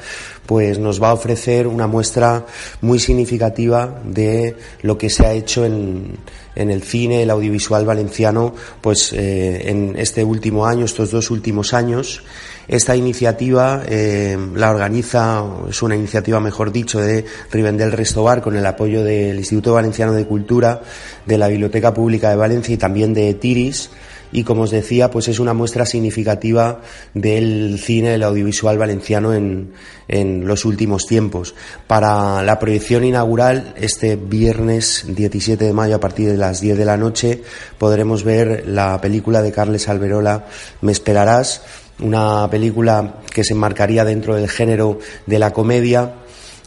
[0.45, 2.45] pues nos va a ofrecer una muestra
[2.81, 6.17] muy significativa de lo que se ha hecho en,
[6.55, 11.73] en el cine, el audiovisual valenciano, pues eh, en este último año, estos dos últimos
[11.73, 12.23] años.
[12.67, 18.65] Esta iniciativa eh, la organiza, es una iniciativa, mejor dicho, de Rivendell Restobar con el
[18.65, 20.81] apoyo del Instituto Valenciano de Cultura,
[21.25, 23.89] de la Biblioteca Pública de Valencia y también de Tiris
[24.33, 26.81] y como os decía, pues es una muestra significativa
[27.13, 29.73] del cine, del audiovisual valenciano en,
[30.07, 31.53] en los últimos tiempos.
[31.85, 36.85] Para la proyección inaugural, este viernes 17 de mayo a partir de las 10 de
[36.85, 37.43] la noche,
[37.77, 40.47] podremos ver la película de Carles Alberola,
[40.81, 41.61] Me esperarás,
[42.03, 46.13] una película que se enmarcaría dentro del género de la comedia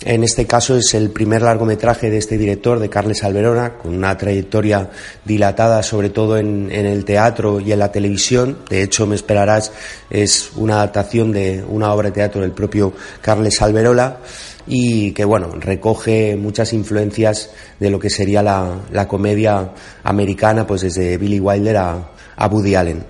[0.05, 4.17] en este caso es el primer largometraje de este director, de Carles Alberona, con una
[4.17, 4.91] trayectoria
[5.25, 8.59] dilatada sobre todo en, el teatro y en la televisión.
[8.69, 9.73] De hecho, Me esperarás
[10.11, 14.19] es una adaptación de una obra de teatro del propio Carles Alberola
[14.67, 19.73] y que bueno, recoge muchas influencias de lo que sería la, comedia
[20.05, 23.05] americana, pues desde Billy Wilder a, a Woody Allen.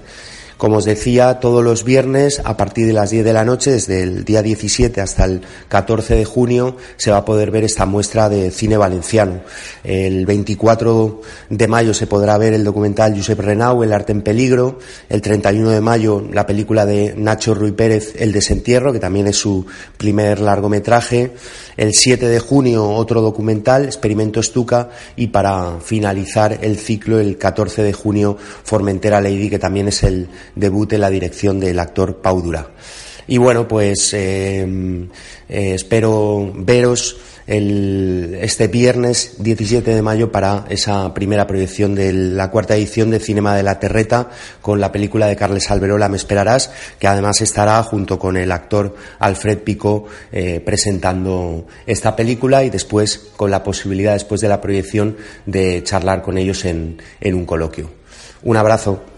[0.56, 4.02] Como os decía, todos los viernes a partir de las 10 de la noche, desde
[4.02, 8.30] el día 17 hasta el 14 de junio, se va a poder ver esta muestra
[8.30, 9.42] de cine valenciano.
[9.84, 14.78] El 24 de mayo se podrá ver el documental Josep Renau, El arte en peligro.
[15.10, 19.36] El 31 de mayo la película de Nacho Ruy Pérez, El desentierro, que también es
[19.36, 19.66] su
[19.98, 21.32] primer largometraje.
[21.76, 24.88] El 7 de junio otro documental, Experimento Estuca.
[25.16, 30.28] Y para finalizar el ciclo, el 14 de junio, Formentera Lady, que también es el
[30.56, 32.70] debut en la dirección del actor Pau Dura.
[33.28, 34.64] Y bueno, pues eh,
[35.48, 37.16] eh, espero veros
[37.46, 43.20] el, este viernes 17 de mayo para esa primera proyección de la cuarta edición de
[43.20, 47.82] Cinema de la Terreta con la película de Carles Alberola Me Esperarás, que además estará
[47.82, 54.12] junto con el actor Alfred Pico eh, presentando esta película y después con la posibilidad
[54.12, 55.16] después de la proyección
[55.46, 57.90] de charlar con ellos en un coloquio.
[58.42, 59.15] Un abrazo.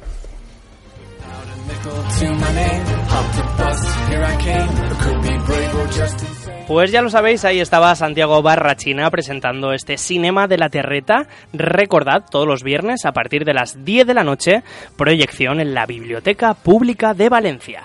[6.66, 11.26] Pues ya lo sabéis, ahí estaba Santiago Barrachina presentando este Cinema de la Terreta.
[11.54, 14.62] Recordad, todos los viernes a partir de las 10 de la noche,
[14.96, 17.82] proyección en la Biblioteca Pública de Valencia.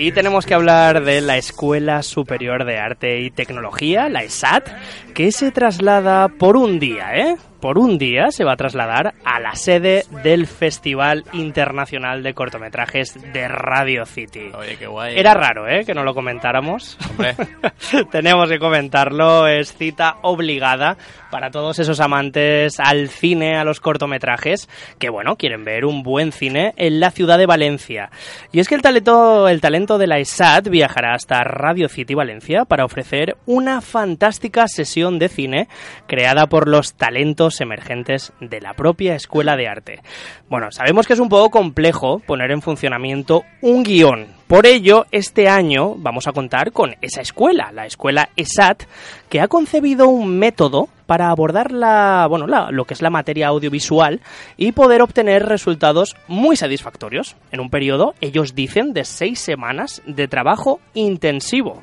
[0.00, 4.68] Y tenemos que hablar de la Escuela Superior de Arte y Tecnología, la ESAT,
[5.12, 7.36] que se traslada por un día, ¿eh?
[7.60, 13.18] por un día se va a trasladar a la sede del Festival Internacional de Cortometrajes
[13.32, 14.50] de Radio City.
[14.56, 15.18] Oye, qué guay.
[15.18, 15.84] Era raro, ¿eh?
[15.84, 16.96] Que no lo comentáramos.
[17.10, 17.34] Hombre.
[18.10, 20.96] Tenemos que comentarlo, es cita obligada
[21.30, 26.32] para todos esos amantes al cine, a los cortometrajes, que bueno, quieren ver un buen
[26.32, 28.10] cine en la ciudad de Valencia.
[28.52, 32.64] Y es que el talento, el talento de la ESAT viajará hasta Radio City Valencia
[32.64, 35.68] para ofrecer una fantástica sesión de cine
[36.06, 40.00] creada por los talentos emergentes de la propia escuela de arte.
[40.48, 44.26] Bueno, sabemos que es un poco complejo poner en funcionamiento un guion.
[44.46, 48.84] Por ello, este año vamos a contar con esa escuela, la escuela ESAT,
[49.28, 54.20] que ha concebido un método para abordar la, bueno, lo que es la materia audiovisual
[54.58, 60.28] y poder obtener resultados muy satisfactorios en un periodo, ellos dicen, de seis semanas de
[60.28, 61.82] trabajo intensivo.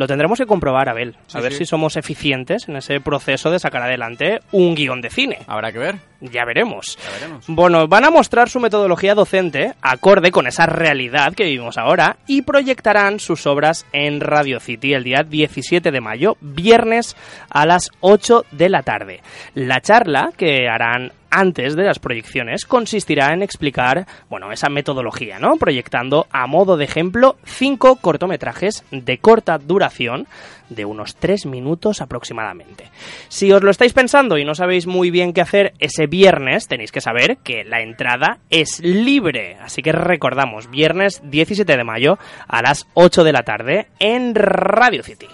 [0.00, 3.82] Lo tendremos que comprobar, Abel, a ver si somos eficientes en ese proceso de sacar
[3.82, 5.40] adelante un guion de cine.
[5.46, 5.96] Habrá que ver.
[6.22, 6.98] Ya veremos.
[7.46, 12.40] Bueno, van a mostrar su metodología docente acorde con esa realidad que vivimos ahora y
[12.40, 17.14] proyectarán sus obras en Radio City el día 17 de mayo, viernes
[17.50, 19.20] a las 8 de la tarde.
[19.52, 25.56] La charla que harán antes de las proyecciones consistirá en explicar, bueno, esa metodología, ¿no?
[25.56, 30.26] Proyectando a modo de ejemplo cinco cortometrajes de corta duración
[30.68, 32.90] de unos tres minutos aproximadamente.
[33.28, 36.92] Si os lo estáis pensando y no sabéis muy bien qué hacer ese viernes, tenéis
[36.92, 39.56] que saber que la entrada es libre.
[39.60, 45.02] Así que recordamos, viernes 17 de mayo a las 8 de la tarde en Radio
[45.02, 45.26] City.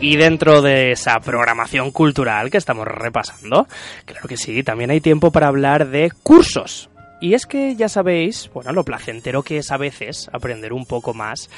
[0.00, 3.68] Y dentro de esa programación cultural que estamos repasando,
[4.06, 6.88] claro que sí, también hay tiempo para hablar de cursos.
[7.20, 11.14] Y es que ya sabéis, bueno, lo placentero que es a veces aprender un poco
[11.14, 11.50] más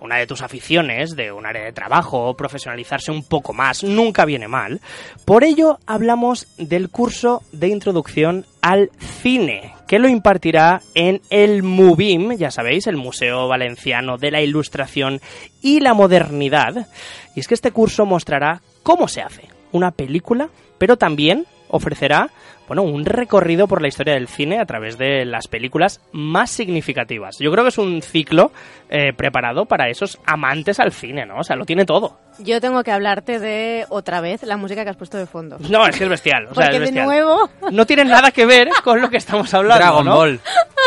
[0.00, 4.48] una de tus aficiones, de un área de trabajo, profesionalizarse un poco más, nunca viene
[4.48, 4.80] mal.
[5.24, 8.90] Por ello hablamos del curso de introducción al
[9.22, 15.20] cine, que lo impartirá en el MUBIM, ya sabéis, el Museo Valenciano de la Ilustración
[15.62, 16.88] y la Modernidad.
[17.34, 22.30] Y es que este curso mostrará cómo se hace una película, pero también ofrecerá
[22.66, 27.36] bueno, un recorrido por la historia del cine a través de las películas más significativas.
[27.38, 28.52] Yo creo que es un ciclo
[28.88, 31.38] eh, preparado para esos amantes al cine, ¿no?
[31.38, 32.18] O sea, lo tiene todo.
[32.38, 35.56] Yo tengo que hablarte de otra vez la música que has puesto de fondo.
[35.70, 36.44] No, es que es bestial.
[36.50, 37.06] O sea, Porque es de bestial.
[37.06, 37.50] nuevo.
[37.70, 39.82] No tiene nada que ver con lo que estamos hablando.
[39.84, 40.14] Dragon ¿no?
[40.16, 40.40] Ball.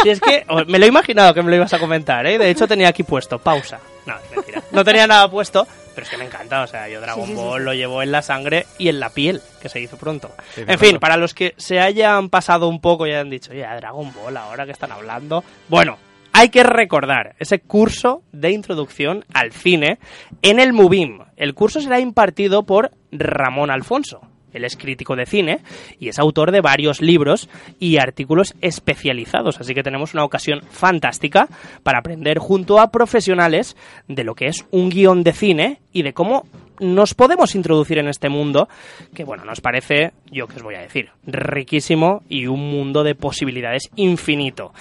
[0.03, 2.37] Si es que me lo he imaginado que me lo ibas a comentar, ¿eh?
[2.37, 3.79] De hecho tenía aquí puesto, pausa.
[4.05, 4.61] No, es mentira.
[4.71, 6.63] No tenía nada puesto, pero es que me encanta.
[6.63, 7.65] O sea, yo Dragon Sí, sí, sí, Ball sí.
[7.65, 10.31] lo llevo en la sangre y en la piel, que se hizo pronto.
[10.55, 13.75] Sí, en fin, para los que se hayan pasado un poco y hayan dicho, ya,
[13.75, 15.43] Dragon Ball, ahora que están hablando.
[15.67, 15.97] Bueno,
[16.31, 19.99] hay que recordar ese curso de introducción al cine
[20.41, 21.19] en el MUBIM.
[21.35, 24.21] El curso será impartido por Ramón Alfonso.
[24.53, 25.59] Él es crítico de cine
[25.99, 31.47] y es autor de varios libros y artículos especializados, así que tenemos una ocasión fantástica
[31.83, 33.75] para aprender junto a profesionales
[34.07, 36.45] de lo que es un guion de cine y de cómo
[36.79, 38.69] nos podemos introducir en este mundo
[39.13, 43.15] que, bueno, nos parece, yo que os voy a decir, riquísimo y un mundo de
[43.15, 44.73] posibilidades infinito.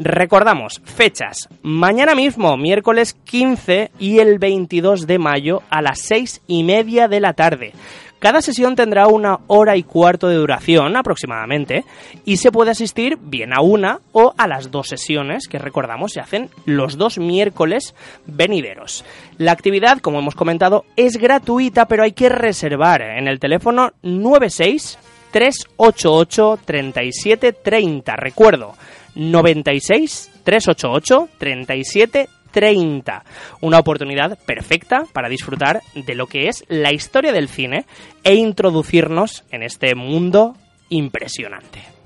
[0.00, 1.48] Recordamos, fechas.
[1.62, 7.18] Mañana mismo, miércoles 15 y el 22 de mayo a las seis y media de
[7.18, 7.72] la tarde.
[8.20, 11.84] Cada sesión tendrá una hora y cuarto de duración aproximadamente
[12.24, 16.20] y se puede asistir bien a una o a las dos sesiones que recordamos se
[16.20, 19.04] hacen los dos miércoles venideros.
[19.36, 24.96] La actividad, como hemos comentado, es gratuita pero hay que reservar en el teléfono 96
[25.32, 28.16] 388 3730.
[28.16, 28.74] Recuerdo,
[29.18, 33.24] 96 388 3730.
[33.60, 37.84] Una oportunidad perfecta para disfrutar de lo que es la historia del cine
[38.24, 40.56] e introducirnos en este mundo
[40.88, 41.97] impresionante.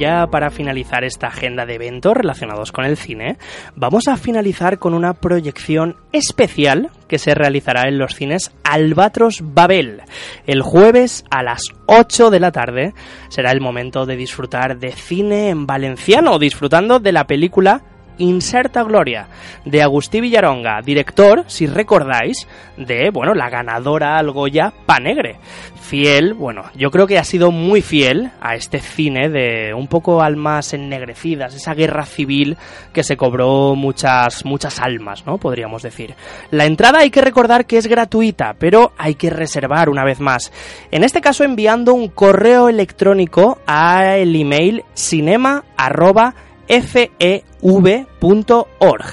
[0.00, 3.36] Ya para finalizar esta agenda de eventos relacionados con el cine,
[3.76, 10.00] vamos a finalizar con una proyección especial que se realizará en los cines Albatros Babel.
[10.46, 12.94] El jueves a las 8 de la tarde
[13.28, 17.82] será el momento de disfrutar de cine en valenciano, disfrutando de la película
[18.20, 19.26] Inserta Gloria,
[19.64, 25.38] de Agustí Villaronga, director, si recordáis, de, bueno, la ganadora al Goya Panegre.
[25.80, 30.22] Fiel, bueno, yo creo que ha sido muy fiel a este cine de un poco
[30.22, 32.56] almas ennegrecidas, esa guerra civil
[32.92, 35.38] que se cobró muchas, muchas almas, ¿no?
[35.38, 36.14] Podríamos decir.
[36.52, 40.52] La entrada hay que recordar que es gratuita, pero hay que reservar una vez más.
[40.92, 46.34] En este caso enviando un correo electrónico al email cinema arroba
[46.70, 47.44] fev.org.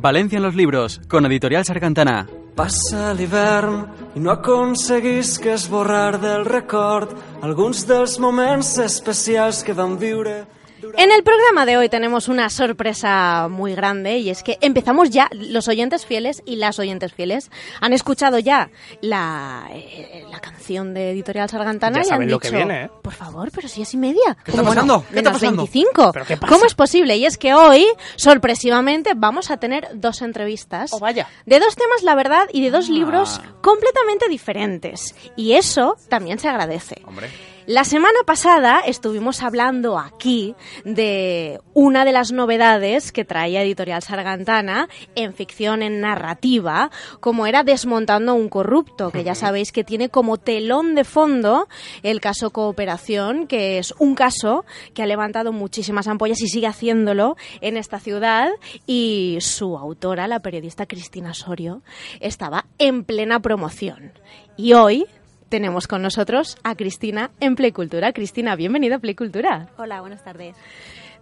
[0.05, 2.27] Valencia en los libros, con Editorial Sargantana.
[2.55, 3.79] Passa l'hivern
[4.13, 10.43] i no aconseguisc esborrar del record alguns dels moments especials que vam viure.
[10.97, 15.29] En el programa de hoy tenemos una sorpresa muy grande y es que empezamos ya,
[15.33, 21.11] los oyentes fieles y las oyentes fieles han escuchado ya la, eh, la canción de
[21.11, 22.91] Editorial Sargantana Ya y han saben lo dicho, que viene, ¿eh?
[23.03, 24.37] por favor, pero si es y media.
[24.45, 25.05] ¿Qué está pasando?
[25.11, 25.63] ¿Qué está pasando?
[25.65, 26.13] 25.
[26.13, 26.53] ¿Pero qué pasa?
[26.53, 27.17] ¿Cómo es posible?
[27.17, 31.27] Y es que hoy, sorpresivamente, vamos a tener dos entrevistas Oh, vaya.
[31.45, 32.93] de dos temas, la verdad, y de dos Ah.
[32.93, 35.15] libros completamente diferentes.
[35.37, 37.03] Y eso también se agradece.
[37.05, 37.29] Hombre.
[37.67, 40.55] La semana pasada estuvimos hablando aquí
[40.85, 46.91] de una de las novedades que traía Editorial Sargantana en ficción, en narrativa,
[47.21, 51.67] como era Desmontando un corrupto, que ya sabéis que tiene como telón de fondo
[52.03, 57.39] el caso Cooperación, que es un caso que ha levantado muchísimas ampollas y sigue haciéndolo
[57.63, 58.51] en esta ciudad
[58.87, 61.81] y su autora, la periodista Cristina Sorio,
[62.21, 64.13] estaba en plena promoción.
[64.59, 65.07] Y hoy
[65.49, 68.13] tenemos con nosotros a Cristina en Playcultura.
[68.13, 69.69] Cristina, bienvenida a Playcultura.
[69.77, 70.57] Hola, buenas tardes.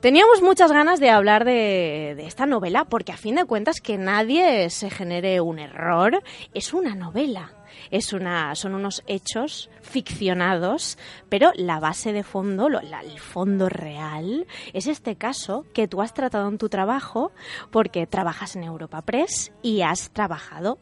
[0.01, 3.99] Teníamos muchas ganas de hablar de, de, esta novela porque a fin de cuentas que
[3.99, 7.53] nadie se genere un error es una novela.
[7.91, 10.99] Es una, son unos hechos ficcionados,
[11.29, 16.03] pero la base de fondo, lo, la, el fondo real, es este caso que tú
[16.03, 17.33] has tratado en tu trabajo
[17.71, 20.79] porque trabajas en Europa Press y has trabajado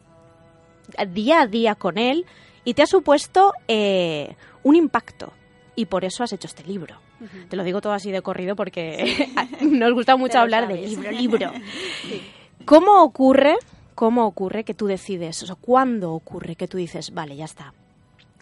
[1.09, 2.25] día a día con él
[2.63, 5.33] y te ha supuesto eh, un impacto
[5.75, 6.97] y por eso has hecho este libro.
[7.19, 7.49] Uh -huh.
[7.49, 9.65] Te lo digo todo así de corrido porque sí.
[9.65, 11.51] nos gusta mucho hablar de libro, libro.
[12.03, 12.21] sí.
[12.65, 13.55] ¿Cómo ocurre,
[13.95, 17.73] cómo ocurre que tú decides, o sea, cuándo ocurre que tú dices, vale, ya está,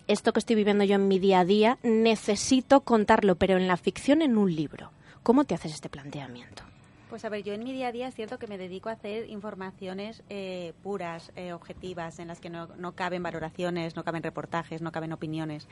[0.09, 3.77] esto que estoy viviendo yo en mi día a día, necesito contarlo, pero en la
[3.77, 4.91] ficción, en un libro?
[5.23, 6.63] ¿Cómo te haces este planteamiento?
[7.09, 8.91] Pues a ver, yo en mi día a día es cierto que me dedico a
[8.91, 14.21] hacer informaciones eh, puras, eh, objetivas, en las que no, no, caben valoraciones, no caben
[14.21, 15.67] reportajes, no caben opiniones.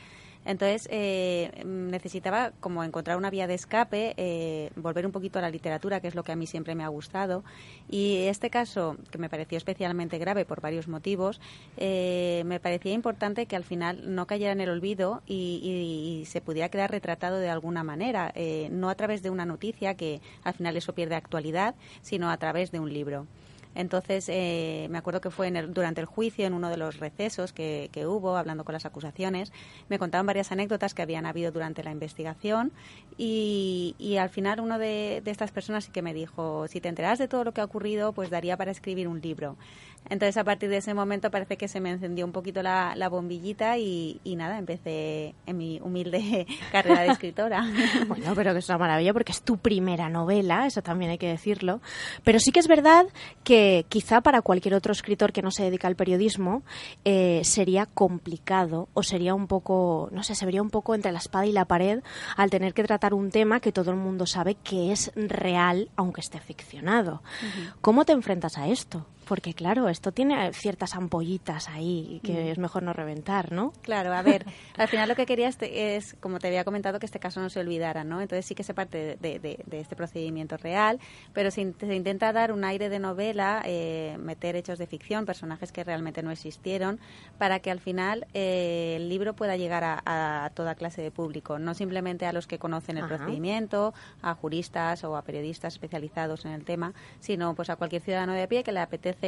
[0.46, 5.52] Entonces eh, necesitaba como encontrar una vía de escape, eh, volver un poquito a la
[5.52, 7.44] literatura, que es lo que a mí siempre me ha gustado.
[7.88, 11.40] Y este caso, que me pareció especialmente grave por varios motivos,
[11.78, 16.70] me parecía importante que al final no cayera en el olvido y, y, se pudiera
[16.70, 18.34] quedar retratado de alguna manera,
[18.72, 22.72] no a través de una noticia que al final eso pierde actualidad, sino a través
[22.72, 23.28] de un libro.
[23.76, 26.98] Entonces, eh, me acuerdo que fue en el, durante el juicio, en uno de los
[26.98, 29.52] recesos que, hubo, hablando con las acusaciones,
[29.88, 32.72] me contaban varias anécdotas que habían habido durante la investigación
[33.20, 36.90] y, y al final uno de, de, estas personas sí que me dijo, si te
[36.90, 39.58] enteras de todo lo que ha ocurrido, pues daría para escribir un libro.
[40.10, 43.10] Entonces, a partir de ese momento parece que se me encendió un poquito la, la
[43.10, 47.66] bombillita y, y, nada, empecé en mi humilde carrera de escritora.
[48.08, 51.28] bueno, pero que es una maravilla porque es tu primera novela, eso también hay que
[51.28, 51.82] decirlo.
[52.24, 53.06] Pero sí que es verdad
[53.44, 56.64] que quizá para cualquier otro escritor que no se dedica al periodismo
[57.04, 61.20] eh, sería complicado o sería un poco, no sé, se vería un poco entre la
[61.20, 62.02] espada y la pared
[62.38, 66.22] al tener que tratar un tema que todo el mundo sabe que es real, aunque
[66.22, 67.22] esté ficcionado.
[67.42, 67.74] Uh -huh.
[67.82, 69.06] ¿Cómo te enfrentas a esto?
[69.28, 72.48] Porque claro, esto tiene ciertas ampollitas ahí que mm.
[72.48, 73.74] es mejor no reventar, ¿no?
[73.82, 74.46] Claro, a ver,
[74.78, 77.50] al final lo que quería este es, como te había comentado, que este caso no
[77.50, 78.22] se olvidara, ¿no?
[78.22, 81.00] Entonces sí que se parte de, de, de este procedimiento real,
[81.34, 85.72] pero se, se, intenta dar un aire de novela, eh, meter hechos de ficción, personajes
[85.72, 87.00] que realmente no existieron,
[87.38, 91.60] para que al final eh, el libro pueda llegar a, a, toda clase de público,
[91.60, 93.18] no simplemente a los que conocen el Ajá.
[93.18, 98.34] procedimiento, a juristas o a periodistas especializados en el tema, sino pues a cualquier ciudadano
[98.34, 98.80] de a pie que le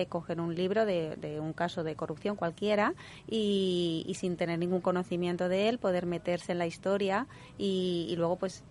[0.07, 2.93] coger un libro de, de, un caso de corrupción cualquiera
[3.27, 7.27] y, y, sin tener ningún conocimiento de él poder meterse en la historia
[7.57, 8.63] y, y luego pues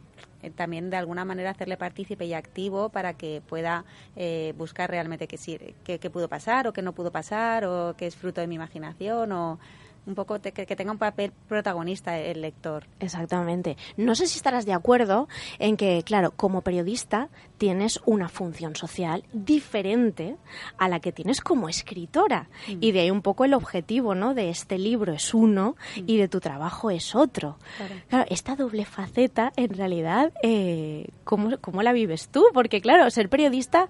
[0.43, 3.85] eh, también de alguna manera hacerle partícipe y activo para que pueda
[4.16, 8.07] eh, buscar realmente qué, qué, qué pudo pasar o qué no pudo pasar o qué
[8.07, 9.59] es fruto de mi imaginación o
[10.09, 12.87] un poco te, que, que, tenga un papel protagonista el lector.
[12.99, 13.77] Exactamente.
[13.97, 15.29] No sé si estarás de acuerdo
[15.59, 17.29] en que, claro, como periodista
[17.59, 20.37] tienes una función social diferente
[20.79, 22.49] a la que tienes como escritora.
[22.67, 22.79] Mm.
[22.81, 24.35] Y de ahí un poco el objetivo, ¿no?
[24.35, 26.05] De este libro es uno mm.
[26.07, 27.59] y de tu trabajo es otro.
[27.77, 32.47] Claro, claro esta doble faceta, en realidad, eh, ¿cómo, ¿cómo la vives tú?
[32.55, 33.89] Porque, claro, ser periodista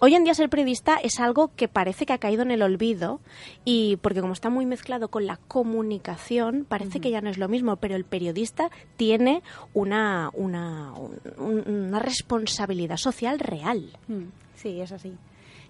[0.00, 3.20] hoy en día ser periodista es algo que parece que ha caído en el olvido
[3.64, 7.02] y porque como está muy mezclado con la comunicación parece uh -huh.
[7.02, 9.40] que ya no es lo mismo, pero el periodista tiene
[9.72, 10.92] una, una,
[11.38, 13.80] un, una responsabilidad social real.
[14.08, 14.24] Mm,
[14.56, 15.12] sí, es así.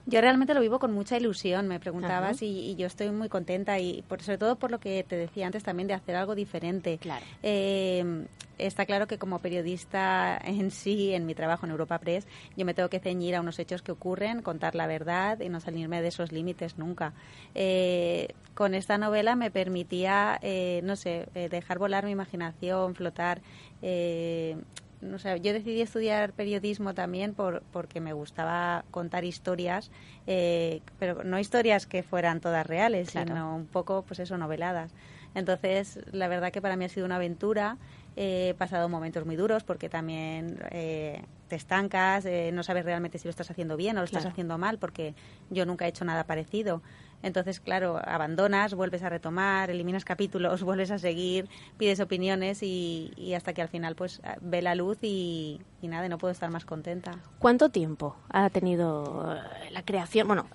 [0.07, 3.79] Yo realmente lo vivo con mucha ilusión, me preguntabas, y, y, yo estoy muy contenta,
[3.79, 6.99] y por, sobre todo por lo que te decía antes también de hacer algo diferente.
[6.99, 7.25] Claro.
[7.43, 8.27] Eh,
[8.59, 12.27] está claro que como periodista en sí, en mi trabajo en Europa Press,
[12.57, 15.61] yo me tengo que ceñir a unos hechos que ocurren, contar la verdad y no
[15.61, 17.13] salirme de esos límites nunca.
[17.55, 23.41] Eh, con esta novela me permitía, eh, no sé, eh, dejar volar mi imaginación, flotar.
[23.83, 24.57] Eh,
[25.05, 29.91] no sé, yo decidí estudiar periodismo también por, porque me gustaba contar historias,
[30.27, 33.29] eh, pero no historias que fueran todas reales, claro.
[33.29, 34.93] sino un poco, pues eso, noveladas.
[35.35, 37.77] Entonces, la verdad que para mí ha sido una aventura
[38.17, 43.51] He pasado momentos muy duros porque también te estancas, no sabes realmente si lo estás
[43.51, 45.15] haciendo bien o lo estás haciendo mal, porque
[45.51, 46.81] yo nunca he hecho nada parecido.
[47.25, 51.49] Entonces, claro, abandonas, vuelves a retomar, eliminas capítulos, vuelves a seguir,
[51.79, 56.33] pides opiniones y, hasta que al final pues ve la luz y, nada, no puedo
[56.33, 57.13] estar más contenta.
[57.39, 60.29] ¿Cuánto tiempo ha tenido eh, la creación?
[60.29, 60.47] Bueno,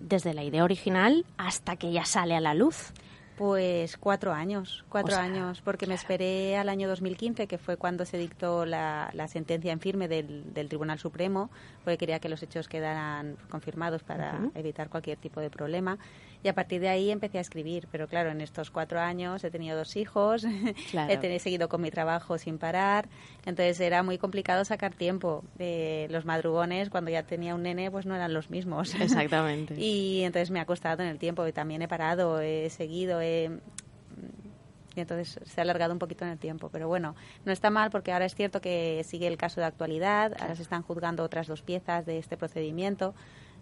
[0.00, 2.92] desde la idea original hasta que ya sale a la luz.
[3.36, 8.16] Pues cuatro años, cuatro años, porque me esperé al año 2015, que fue cuando se
[8.16, 11.50] dictó la, sentencia en firme del, Tribunal Supremo,
[11.84, 15.98] porque quería que los hechos quedaran confirmados para evitar cualquier tipo de problema.
[16.46, 19.50] Y a partir de ahí empecé a escribir, pero claro, en estos cuatro años he
[19.50, 20.44] tenido dos hijos,
[21.08, 23.08] he, seguido con mi trabajo sin parar,
[23.44, 25.42] entonces era muy complicado sacar tiempo.
[25.56, 28.94] de los madrugones, cuando ya tenía un nene, pues no eran los mismos.
[29.00, 29.74] Exactamente.
[29.76, 33.50] y entonces me ha costado en el tiempo y también he parado, he seguido, he
[34.94, 36.70] y entonces se ha alargado un poquito en el tiempo.
[36.70, 40.32] Pero bueno, no está mal porque ahora es cierto que sigue el caso de actualidad,
[40.38, 43.16] ahora se están juzgando otras dos piezas de este procedimiento.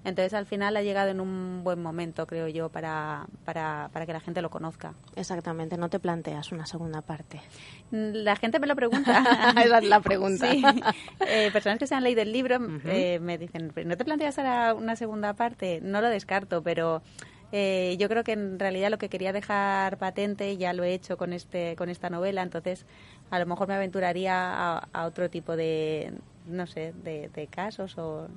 [0.05, 4.13] Entonces, al final ha llegado en un buen momento, creo yo, para, para, para que
[4.13, 4.95] la gente lo conozca.
[5.17, 7.41] Exactamente, no te planteas una segunda parte.
[7.91, 9.25] La gente me lo pregunta.
[9.65, 10.51] Esa es la pregunta.
[10.51, 10.63] Sí.
[11.27, 14.75] Eh, personas que se han leído el libro eh, me dicen, ¿no te planteas ahora
[14.75, 15.81] una segunda parte?
[15.83, 17.03] No lo descarto, pero
[17.57, 21.17] eh, yo creo que en realidad lo que quería dejar patente ya lo he hecho
[21.17, 22.85] con este con esta novela, entonces
[23.31, 26.13] a lo mejor me aventuraría a, otro tipo de
[26.49, 28.29] no sé, de, casos o,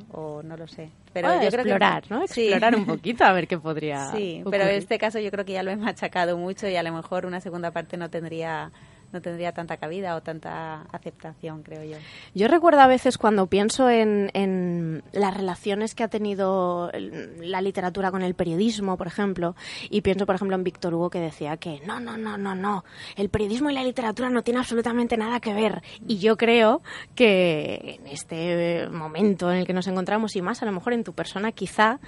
[0.44, 0.92] no lo sé.
[1.14, 2.24] Pero yo explorar, creo que, ¿no?
[2.26, 4.12] Explorar un poquito a ver qué podría.
[4.16, 6.84] Sí, pero en este caso yo creo que ya lo he machacado mucho y a
[6.84, 8.72] lo mejor una segunda parte no tendría
[9.12, 11.98] no tendría tanta cabida o tanta aceptación, creo yo.
[12.36, 16.92] Yo recuerdo a veces cuando pienso en, en, las relaciones que ha tenido
[17.40, 19.56] la literatura con el periodismo, por ejemplo,
[19.90, 22.84] y pienso, por ejemplo, en Víctor Hugo que decía que no, no, no, no, no,
[23.16, 25.82] el periodismo y la literatura no tienen absolutamente nada que ver.
[26.08, 26.82] Y yo creo
[27.16, 31.04] que en este momento en el que nos encontramos y más, a lo mejor en
[31.04, 32.00] tu persona, quizá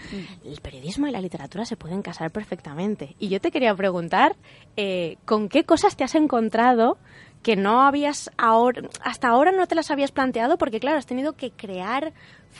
[0.44, 3.16] el periodismo y la literatura se pueden casar perfectamente.
[3.20, 4.36] Y yo te quería preguntar,
[4.76, 6.98] eh, ¿con qué cosas te has encontrado
[7.44, 11.34] que no habías ahora, hasta ahora no te las habías planteado porque claro, has tenido
[11.34, 12.14] que crear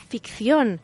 [0.08, 0.80] ficción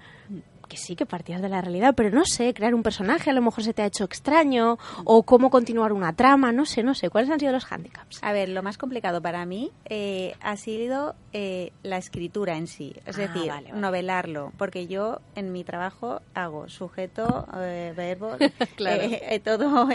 [0.67, 3.43] que sí que partías de la realidad, pero no sé, crear un personaje a lo
[3.43, 7.11] mejor se te ha hecho extraño o cómo continuar una trama, no sé, no sé,
[7.11, 8.23] ¿cuáles han sido los hándicaps?
[8.23, 12.95] A ver, lo más complicado para mí eh, ha sido eh, la escritura en sí,
[13.07, 18.37] es ah, decir, novelarlo, porque yo en mi trabajo hago sujeto, eh, verbo,
[19.45, 19.89] todo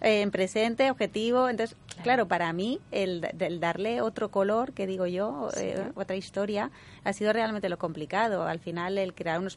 [0.00, 3.26] en presente, objetivo, entonces, claro, para mí el,
[3.60, 5.48] darle otro color, que digo yo,
[5.94, 6.70] otra historia,
[7.04, 8.44] ha sido realmente lo complicado.
[8.44, 9.56] Al final, el crear unos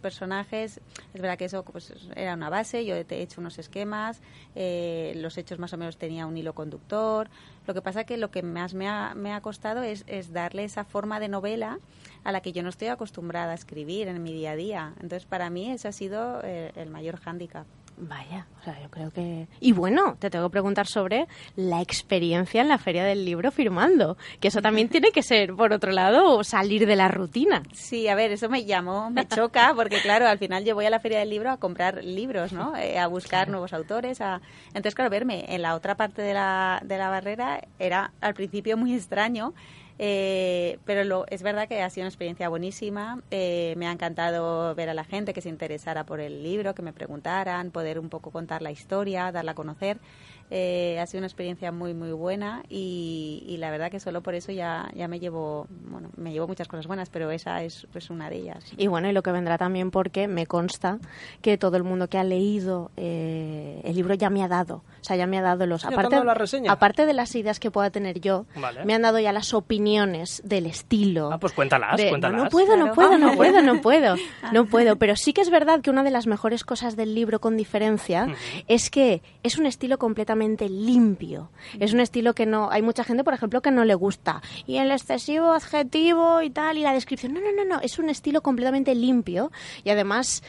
[0.54, 0.80] es
[1.14, 4.22] verdad que eso pues, era una base, yo he hecho unos esquemas,
[4.56, 7.30] eh, los hechos más o menos tenía un hilo conductor.
[7.68, 10.64] Lo que pasa que lo que más me ha, me ha costado es, es darle
[10.64, 11.80] esa forma de novela
[12.24, 14.94] a la que yo no estoy acostumbrada a escribir en mi día a día.
[14.96, 17.66] Entonces, para mí ese ha sido eh, el mayor hándicap.
[17.98, 19.48] Vaya, o sea, yo creo que...
[19.62, 24.18] Y bueno, te tengo que preguntar sobre la experiencia en la Feria del Libro firmando,
[24.42, 27.64] que eso también tiene que ser, por otro lado, salir de la rutina.
[27.72, 30.90] Sí, a ver, eso me llamó, me choca, porque claro, al final yo voy a
[30.90, 32.76] la Feria del Libro a comprar libros, ¿no?
[32.76, 34.42] Eh, a buscar nuevos autores, a...
[34.68, 38.76] Entonces, claro, verme en la otra parte de la, de la barrera era al principio
[38.76, 39.54] muy extraño,
[39.98, 43.22] eh, pero lo, es verdad que ha sido una experiencia buenísima.
[43.32, 46.82] Eh, me ha encantado ver a la gente que se interesara por el libro, que
[46.82, 50.00] me preguntaran, poder un poco contar la historia, darla a conocer.
[50.52, 54.52] Eh, ha sido una experiencia muy muy buena y, la verdad que solo por eso
[54.52, 58.30] ya, ya me llevo bueno me llevo muchas cosas buenas pero esa es pues una
[58.30, 58.64] de ellas.
[58.78, 61.00] Y bueno y lo que vendrá también porque me consta
[61.42, 65.04] que todo el mundo que ha leído eh, el libro ya me ha dado o
[65.04, 66.18] sea ya me ha dado los aparte
[66.68, 68.46] aparte de las ideas que pueda tener yo
[68.86, 71.32] me han dado ya las opiniones del estilo.
[71.32, 72.44] Ah pues cuéntalas cuéntalas.
[72.44, 74.16] No, puedo no puedo no puedo no puedo
[74.52, 77.40] no puedo pero sí que es verdad que una de las mejores cosas del libro
[77.42, 78.28] con diferencia
[78.68, 81.50] es que es un estilo completamente limpio.
[81.80, 82.70] Es un estilo que no.
[82.72, 84.42] Hay mucha gente, por ejemplo, que no le gusta.
[84.68, 87.34] Y el excesivo adjetivo y tal, y la descripción.
[87.34, 87.82] No, no, no, no.
[87.82, 89.52] Es un estilo completamente limpio.
[89.84, 90.44] Y además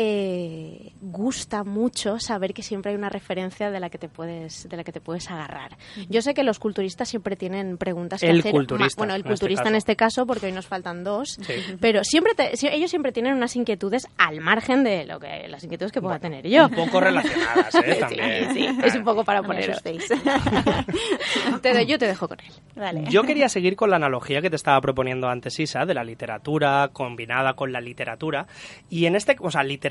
[0.00, 4.76] eh, gusta mucho saber que siempre hay una referencia de la que te puedes, de
[4.76, 5.76] la que te puedes agarrar.
[6.08, 8.52] Yo sé que los culturistas siempre tienen preguntas que el hacer.
[8.52, 11.40] Culturista, bueno, el culturista en este, caso, porque hoy nos faltan dos.
[11.80, 12.32] Pero siempre
[12.70, 16.46] ellos siempre tienen unas inquietudes al margen de lo que las inquietudes que pueda tener
[16.46, 16.66] yo.
[16.66, 17.96] Un poco relacionadas, ¿eh?
[18.00, 18.54] También.
[18.54, 19.82] Sí, es un poco para poneros.
[21.62, 23.08] te, yo te dejo con él.
[23.08, 26.04] Yo quería seguir con la analogía que te estaba estaba proponiendo antes Isa, de la
[26.04, 28.46] literatura combinada con la literatura,
[28.90, 29.87] y en este, o sea, literatura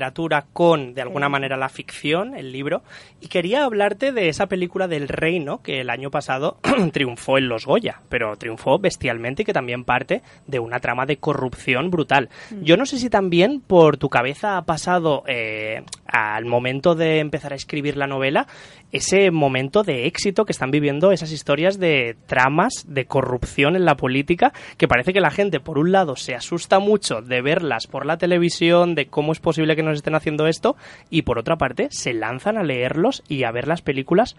[0.52, 2.82] con, de alguna manera, la ficción, el libro,
[3.20, 6.58] y quería hablarte de esa película del reino que el año pasado
[6.92, 11.18] triunfó en los Goya, pero triunfó bestialmente y que también parte de una trama de
[11.18, 12.28] corrupción brutal.
[12.50, 12.62] Mm.
[12.62, 17.52] Yo no sé si también por tu cabeza ha pasado eh, al momento de empezar
[17.52, 18.46] a escribir la novela
[18.92, 23.96] ese momento de éxito que están viviendo esas historias de tramas de corrupción en la
[23.96, 28.06] política que parece que la gente por un lado se asusta mucho de verlas por
[28.06, 30.76] la televisión de cómo es posible que nos estén haciendo esto
[31.10, 34.36] y por otra parte se lanzan a leerlos y a ver las películas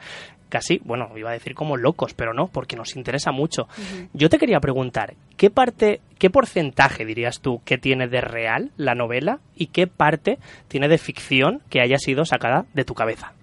[0.50, 3.68] casi, bueno, iba a decir como locos, pero no, porque nos interesa mucho.
[4.14, 8.96] Yo te quería preguntar, ¿qué parte, qué porcentaje dirías tú que tiene de real la
[8.96, 13.34] novela y qué parte tiene de ficción que haya sido sacada de tu cabeza?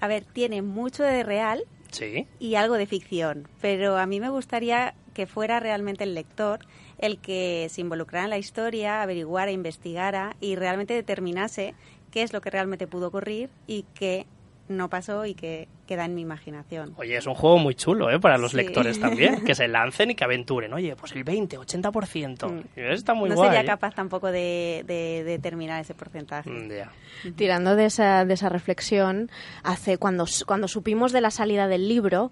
[0.00, 2.26] A ver, tiene mucho de real Sí.
[2.38, 6.60] y algo de ficción, pero a mí me gustaría que fuera realmente el lector
[6.98, 11.74] el que se involucrara en la historia, averiguara, investigara y realmente determinase
[12.10, 14.26] qué es lo que realmente pudo ocurrir y qué
[14.66, 16.94] no pasó y que queda en mi imaginación.
[16.96, 18.18] Oye, es un juego muy chulo, ¿eh?
[18.18, 18.56] Para los Sí.
[18.56, 20.72] lectores también, que se lancen y que aventuren.
[20.72, 22.50] Oye, pues el 20, 80%.
[22.50, 22.62] Mm.
[22.76, 23.50] Está muy no guay.
[23.50, 26.48] sería capaz tampoco de, de determinar ese porcentaje.
[26.48, 27.34] Mm.
[27.36, 29.30] Tirando de esa, de esa reflexión,
[29.62, 32.30] hace cuando, cuando supimos de la salida del libro,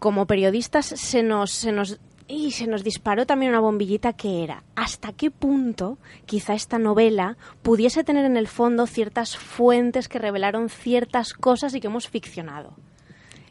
[0.00, 2.00] como periodistas se nos, se nos
[2.30, 7.36] y se nos disparó también una bombillita que era hasta qué punto quizá esta novela
[7.62, 12.74] pudiese tener en el fondo ciertas fuentes que revelaron ciertas cosas y que hemos ficcionado.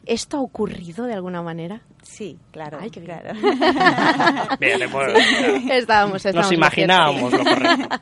[0.06, 1.82] ¿Esto ha ocurrido de alguna manera?
[2.02, 2.78] Sí, claro.
[2.80, 3.20] Ay, qué bien.
[3.20, 3.38] claro.
[4.58, 5.14] Bien, pues,
[5.70, 7.88] Estábamos, estábamos Nos imaginábamos lo correcto.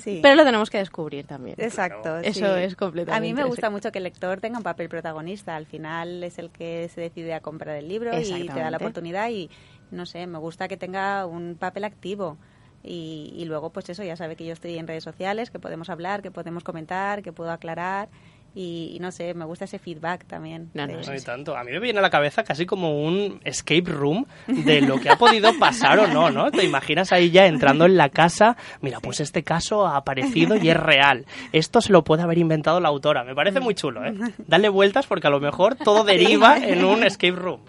[0.00, 0.20] Sí.
[0.22, 1.56] Pero lo tenemos que descubrir también.
[1.58, 2.16] Exacto.
[2.20, 2.62] Eso sí.
[2.62, 5.54] es completamente A mí me gusta mucho que el lector tenga un papel protagonista.
[5.54, 8.78] Al final es el que se decide a comprar el libro y te da la
[8.78, 9.50] oportunidad y,
[9.90, 12.36] no sé, me gusta que tenga un papel activo.
[12.82, 15.90] Y, y luego, pues eso, ya sabe que yo estoy en redes sociales, que podemos
[15.90, 18.08] hablar, que podemos comentar, que puedo aclarar.
[18.52, 20.70] Y, y no sé, me gusta ese feedback también.
[20.74, 21.56] No, no, No hay tanto.
[21.56, 25.08] A mí me viene a la cabeza casi como un escape room de lo que
[25.08, 26.50] ha podido pasar o no, ¿no?
[26.50, 30.68] Te imaginas ahí ya entrando en la casa, mira, pues este caso ha aparecido y
[30.68, 31.26] es real.
[31.52, 33.22] Esto se lo puede haber inventado la autora.
[33.22, 34.14] Me parece muy chulo, ¿eh?
[34.38, 37.60] Dale vueltas porque a lo mejor todo deriva en un escape room.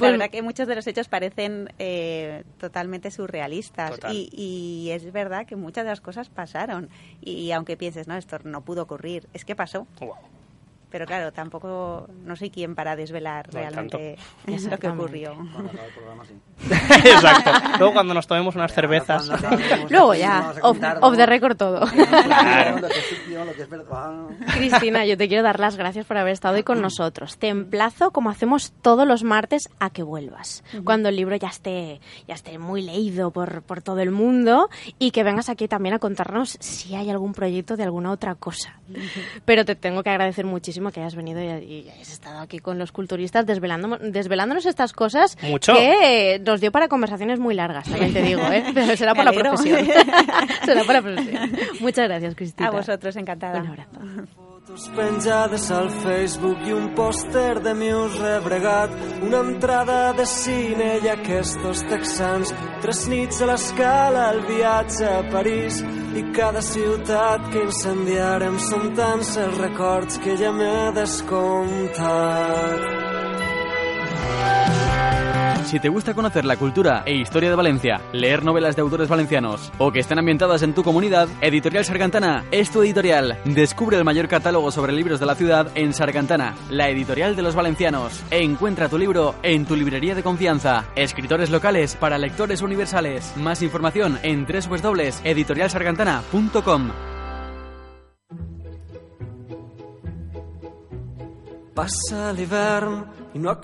[0.00, 4.14] La verdad que muchos de los hechos parecen eh, totalmente surrealistas Total.
[4.14, 6.88] y, y es verdad que muchas de las cosas pasaron
[7.20, 9.86] y, aunque pienses, no, esto no pudo ocurrir, es que pasó.
[10.90, 15.36] Pero claro, tampoco no soy quien para desvelar No, realmente lo que ocurrió.
[17.04, 17.50] Exacto.
[17.78, 19.30] Luego cuando nos tomemos unas cervezas.
[19.88, 21.86] Luego ya, off, off the record todo.
[21.86, 22.80] Claro.
[22.80, 24.14] Lo que es ficción, lo que es verdad.
[24.56, 27.38] Cristina, yo te quiero dar las gracias por haber estado hoy con nosotros.
[27.38, 30.64] Te emplazo, como hacemos todos los martes, a que vuelvas.
[30.84, 34.68] Cuando el libro ya esté, ya esté muy leído por, por todo el mundo
[34.98, 38.80] y que vengas aquí también a contarnos si hay algún proyecto de alguna otra cosa.
[39.44, 42.78] Pero te tengo que agradecer muchísimo que hayas venido y, y hayas estado aquí con
[42.78, 45.74] los culturistas desvelando, desvelándonos estas cosas Mucho.
[45.74, 48.64] que nos dio para conversaciones muy largas, también te digo, ¿eh?
[48.74, 49.86] Pero será por la profesión.
[50.64, 51.50] será por la profesión.
[51.80, 52.68] Muchas gracias, Cristina.
[52.68, 53.60] A vosotros, encantada.
[53.60, 54.49] Un abrazo.
[54.66, 58.90] Fotos penjades al Facebook i un pòster de Muse rebregat,
[59.24, 62.52] una entrada de cine i aquests texans,
[62.82, 65.80] tres nits a l'escala, el viatge a París.
[66.12, 72.80] I cada ciutat que incendiarem són tants els records que ja m'he descomptat.
[75.64, 79.70] Si te gusta conocer la cultura e historia de Valencia, leer novelas de autores valencianos
[79.78, 83.38] o que estén ambientadas en tu comunidad, Editorial Sargantana es tu editorial.
[83.44, 87.54] Descubre el mayor catálogo sobre libros de la ciudad en Sargantana, la editorial de los
[87.54, 88.24] valencianos.
[88.30, 90.86] Encuentra tu libro en tu librería de confianza.
[90.96, 93.32] Escritores locales para lectores universales.
[93.36, 97.09] Más información en www.editorialsargantana.com.
[102.36, 103.58] L'hivern no.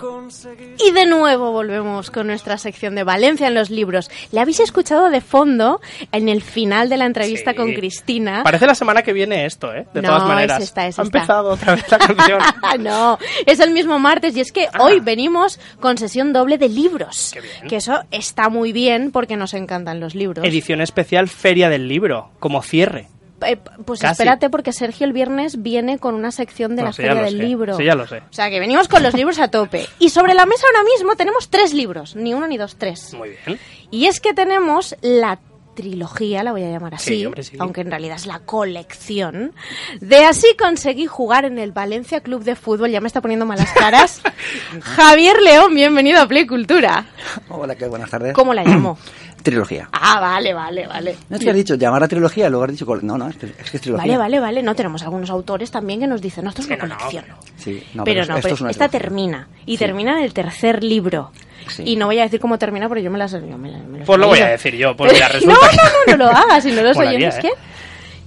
[0.78, 4.10] Y de nuevo volvemos con nuestra sección de Valencia en los libros.
[4.30, 5.80] Le habéis escuchado de fondo
[6.12, 7.56] en el final de la entrevista Sí.
[7.56, 8.42] con Cristina.
[8.44, 9.86] Parece la semana que viene esto, ¿eh?
[9.92, 10.58] De No, todas maneras.
[10.58, 11.18] es esta, es ha esta.
[11.18, 12.40] empezado otra vez la canción.
[12.80, 17.30] no, es el mismo martes y es que hoy venimos con sesión doble de libros.
[17.34, 17.66] Qué bien.
[17.68, 20.46] Que eso está muy bien porque nos encantan los libros.
[20.46, 23.08] Edición especial Feria del Libro, como cierre.
[23.46, 24.12] Eh, pues Casi.
[24.12, 27.36] espérate porque Sergio el viernes viene con una sección de No, la sí, Feria del
[27.36, 27.42] sé.
[27.42, 27.76] Libro.
[27.76, 28.18] Sí, ya lo sé.
[28.18, 29.86] O sea que venimos con los libros a tope.
[29.98, 33.12] Y sobre la mesa ahora mismo tenemos tres libros, ni uno ni dos, tres.
[33.14, 33.58] Muy bien.
[33.90, 35.38] Y es que tenemos la
[35.76, 37.56] trilogía, la voy a llamar así, Sí, hombre, sí.
[37.60, 39.52] aunque en realidad es la colección,
[40.00, 43.70] de Así conseguí jugar en el Valencia Club de Fútbol, ya me está poniendo malas
[43.72, 44.20] caras.
[44.82, 47.06] Javier León, bienvenido a Play Cultura.
[47.48, 48.32] Hola, qué buenas tardes.
[48.34, 48.98] ¿Cómo la llamo?
[49.42, 49.88] Trilogía.
[49.92, 51.16] Ah, vale, vale, vale.
[51.28, 52.84] No te has dicho llamar a trilogía y luego has dicho.
[53.02, 54.04] No, no, es que es, que es trilogía.
[54.04, 54.62] Vale, vale, vale.
[54.64, 57.24] No tenemos algunos autores también que nos dicen, no, esto es una colección.
[57.56, 59.08] Sí, no, pero es- no, esto pero es una esta trilogía.
[59.08, 59.48] termina.
[59.64, 59.78] Y Sí.
[59.84, 61.30] termina en el tercer libro.
[61.68, 61.82] Sí.
[61.86, 63.32] Y no voy a decir cómo termina porque yo me las...
[63.32, 63.70] yo me
[64.04, 66.30] Pues lo voy a decir yo, pues mira, no, resulta que- no, no, no lo
[66.36, 67.48] hagas, si no los Molaría, oyentes ¿eh?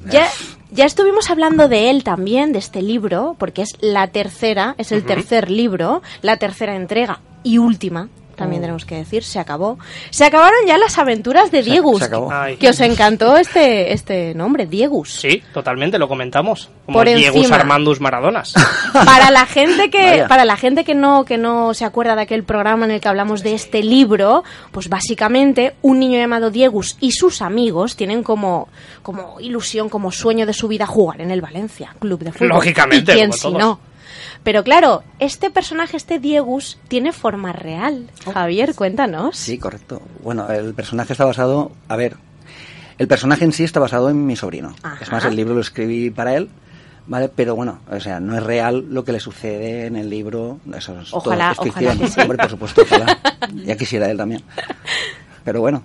[0.04, 0.10] que...
[0.12, 0.28] Ya,
[0.72, 5.04] ya estuvimos hablando de él también, de este libro, porque es la tercera, es el
[5.04, 8.08] tercer libro, la tercera entrega y última,
[8.40, 9.78] También tenemos que decir, se acabó.
[10.10, 12.32] Se acabaron ya las aventuras de Diegus, se acabó.
[12.60, 15.12] que- os encantó este, este nombre, Diegus.
[15.14, 16.70] Sí, totalmente, lo comentamos.
[16.86, 17.58] Como Por encima.
[17.58, 18.54] Armandus Maradonas.
[18.94, 20.28] para la gente que Vaya.
[20.28, 23.08] para la gente que no que no se acuerda de aquel programa en el que
[23.08, 28.68] hablamos de este libro pues básicamente un niño llamado Diegus y sus amigos tienen como
[29.04, 33.12] como ilusión como sueño de su vida jugar en el Valencia Club de Fútbol Lógicamente,
[33.12, 33.58] y quién como si todos.
[33.60, 33.80] no
[34.44, 40.02] pero claro este personaje este Diegus tiene forma real Javier cuéntanos Sí, correcto.
[40.24, 41.72] Bueno, el personaje está basado.
[41.88, 42.16] A ver,
[42.98, 44.76] el personaje en sí está basado en mi sobrino.
[44.84, 44.98] Ajá.
[45.02, 46.50] Es más, el libro lo escribí para él.
[47.08, 47.30] ¿Vale?
[47.30, 50.60] Pero bueno, o sea, no es real lo que le sucede en el libro.
[50.76, 51.70] Eso es, todo Ojalá, ficción.
[51.88, 52.22] ojalá que sí.
[52.22, 53.18] Hombre, por supuesto, ojalá.
[53.66, 54.44] Ya quisiera él también.
[55.44, 55.82] Pero bueno,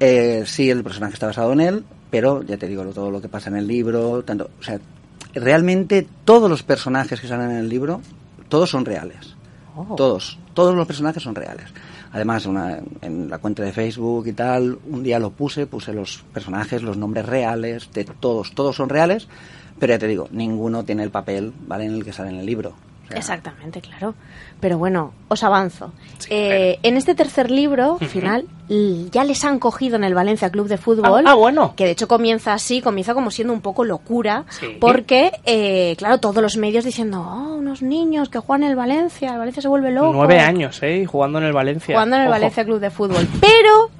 [0.00, 3.28] eh, sí, el personaje está basado en él, pero ya te digo, todo lo que
[3.28, 4.78] pasa en el libro, tanto, o sea,
[5.34, 8.00] realmente todos los personajes que salen en el libro,
[8.48, 9.36] todos son reales.
[9.76, 9.94] Oh.
[9.94, 11.66] Todos, todos los personajes son reales.
[12.12, 16.24] Además, una- en la cuenta de Facebook y tal, un día lo puse, puse los
[16.32, 19.28] personajes, los nombres reales, de todos, todos son reales,
[19.78, 21.84] pero ya te digo, ninguno tiene el papel, ¿vale?
[21.84, 22.74] En el que sale en el libro.
[23.14, 24.14] Exactamente, claro.
[24.60, 25.92] Pero bueno, os avanzo.
[26.28, 28.46] Eh, en este tercer libro, final,
[29.10, 31.26] ya les han cogido en el Valencia Club de Fútbol.
[31.26, 31.74] Ah, ah, bueno.
[31.76, 34.44] Que de hecho comienza así, comienza como siendo un poco locura.
[34.48, 34.76] Sí.
[34.80, 39.32] Porque, eh, claro, todos los medios diciendo, oh, unos niños que juegan en el Valencia,
[39.32, 40.12] el Valencia se vuelve loco.
[40.12, 41.06] Nueve años, ¿eh?
[41.06, 41.94] Jugando en el Valencia.
[41.94, 42.36] Jugando en el Ojo.
[42.36, 43.26] Valencia Club de Fútbol.
[43.40, 43.90] Pero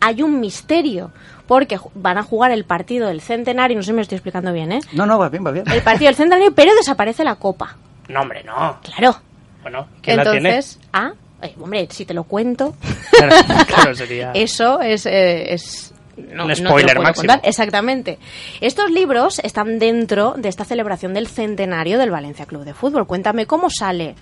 [0.00, 1.10] hay un misterio.
[1.46, 4.72] Porque van a jugar el partido del centenario, no sé si me estoy explicando bien,
[4.72, 4.80] ¿eh?
[4.94, 5.70] No, no, va bien, va bien.
[5.70, 7.76] El partido del centenario, pero desaparece la copa.
[8.08, 8.78] No, hombre, no.
[8.82, 9.16] Claro.
[9.62, 10.48] Bueno, ¿quién la tiene?
[10.50, 12.74] Entonces, ah, eh, hombre, si te lo cuento,
[13.10, 13.34] Claro,
[13.66, 14.32] claro, sería...
[14.32, 17.28] eso es, eh, es no, Un spoiler máximo.
[17.28, 17.40] contar.
[17.48, 18.18] Exactamente.
[18.60, 23.06] Estos libros están dentro de esta celebración del centenario del Valencia Club de Fútbol.
[23.06, 24.14] Cuéntame cómo sale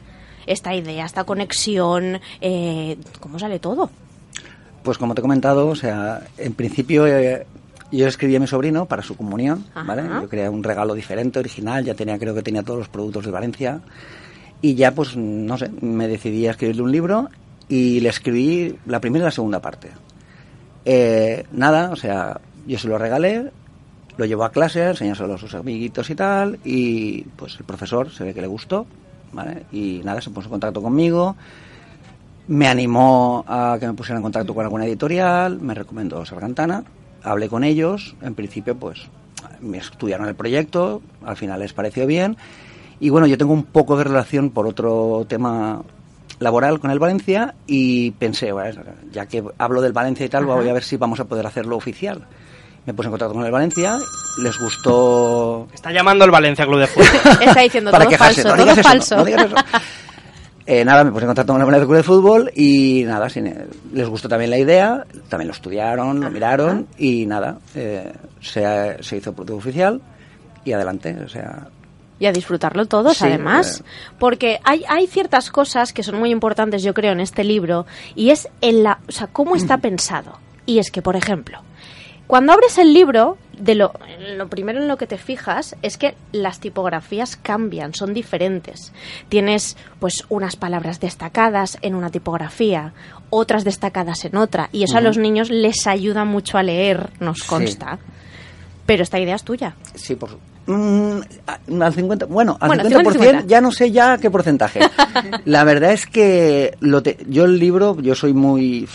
[0.47, 3.91] esta idea, esta conexión, eh, cómo sale todo.
[4.83, 7.47] Pues como te he comentado, o sea, en principio eh,
[7.93, 10.03] yo escribí a mi sobrino para su comunión, ¿vale?
[10.21, 13.31] Yo quería un regalo diferente, original, ya tenía, creo que tenía todos los productos de
[13.31, 13.81] Valencia.
[14.63, 17.29] Y ya, pues, no sé, me decidí a escribirle un libro
[17.69, 19.91] y le escribí la primera y la segunda parte.
[20.85, 23.51] Eh, nada, o sea, yo se lo regalé,
[24.17, 28.25] lo llevó a clase, enseñárselo a sus amiguitos y tal, y pues el profesor se
[28.25, 28.87] ve que le gustó,
[29.33, 29.65] ¿vale?
[29.73, 31.37] Y nada, se puso en contacto conmigo,
[32.49, 36.85] me animó a que me pusiera en contacto con alguna editorial, me recomendó Sargantana,
[37.25, 39.03] hablé con ellos, en principio pues
[39.61, 42.37] me estudiaron el proyecto, al final les pareció bien,
[43.01, 45.83] y bueno, yo tengo un poco de relación por otro tema
[46.39, 50.55] laboral con el Valencia y pensé, bueno, ya que hablo del Valencia y tal, Ajá.
[50.55, 52.25] voy a ver si vamos a poder hacerlo oficial.
[52.85, 53.97] Me puse en contacto con el Valencia,
[54.43, 57.07] les gustó Está llamando el Valencia Club de Fútbol.
[57.41, 58.43] Está diciendo para todo quejarse.
[58.43, 59.15] falso, no todo digas eso, falso.
[59.15, 59.55] no, no digas eso.
[60.67, 63.29] Eh, nada, me puse en contacto con el Valencia Club de Fútbol y nada,
[63.93, 69.17] les gustó también la idea, también lo estudiaron, lo miraron y nada, eh, se, se
[69.17, 70.01] hizo producto oficial
[70.65, 71.69] y adelante, o sea,
[72.23, 74.15] y a disfrutarlo todos Sí, además eh.
[74.21, 77.85] porque hay, hay ciertas cosas que son muy importantes yo creo en este libro
[78.15, 80.39] y es en la o sea cómo está pensado.
[80.65, 81.59] Y es que por ejemplo
[82.33, 83.93] cuando abres el libro de lo,
[84.39, 88.91] lo primero en lo que te fijas es que las tipografías cambian son diferentes
[89.29, 92.95] tienes pues unas palabras destacadas en una tipografía
[93.29, 97.41] otras destacadas en otra y eso a los niños les ayuda mucho a leer nos
[97.41, 97.47] Sí.
[97.49, 97.99] consta
[98.87, 100.31] pero esta idea es tuya Sí, por
[100.65, 101.19] Mm,
[101.83, 103.47] al 50, bueno, al Bueno, 50%, 50.
[103.49, 104.79] ya no sé ya qué porcentaje.
[105.45, 108.89] La verdad es que lo te- yo el libro, yo soy muy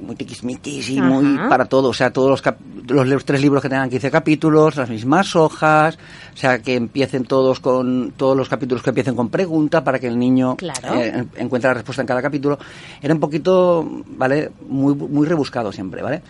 [0.00, 3.68] muy tiquismiquis y muy para todo, o sea, todos los, cap- los tres libros que
[3.68, 5.96] tengan 15 capítulos, las mismas hojas,
[6.34, 10.06] o sea, que empiecen todos con todos los capítulos que empiecen con pregunta para que
[10.08, 10.94] el niño Claro.
[10.94, 12.58] eh, en- encuentre la respuesta en cada capítulo.
[13.00, 14.50] Era un poquito, ¿vale?
[14.68, 16.22] Muy muy rebuscado siempre, ¿vale?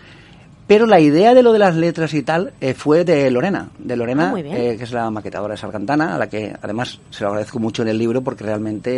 [0.67, 3.95] Pero la idea de lo de las letras y tal eh, fue de Lorena, de
[3.95, 7.29] Lorena, Ah, eh, que es la maquetadora de Sargantana, a la que además se lo
[7.29, 8.91] agradezco mucho en el libro porque realmente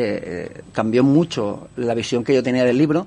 [0.45, 3.05] eh, cambió mucho la visión que yo tenía del libro.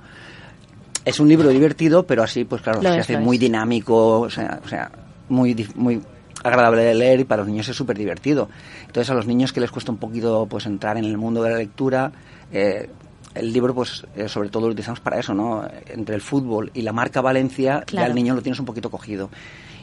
[1.04, 3.40] Es un libro divertido, pero así, pues claro, Lo se es, hace muy es.
[3.40, 4.90] dinámico, o sea, o sea
[5.28, 6.00] muy, muy
[6.42, 8.48] agradable de leer y para los niños es súper divertido.
[8.86, 11.50] Entonces a los niños que les cuesta un poquito pues entrar en el mundo de
[11.50, 12.12] la lectura,
[12.52, 12.88] eh,
[13.34, 15.66] el libro pues eh, sobre todo lo utilizamos para eso, ¿no?
[15.88, 19.30] Entre el fútbol y la marca Valencia, ya el niño lo tienes un poquito cogido.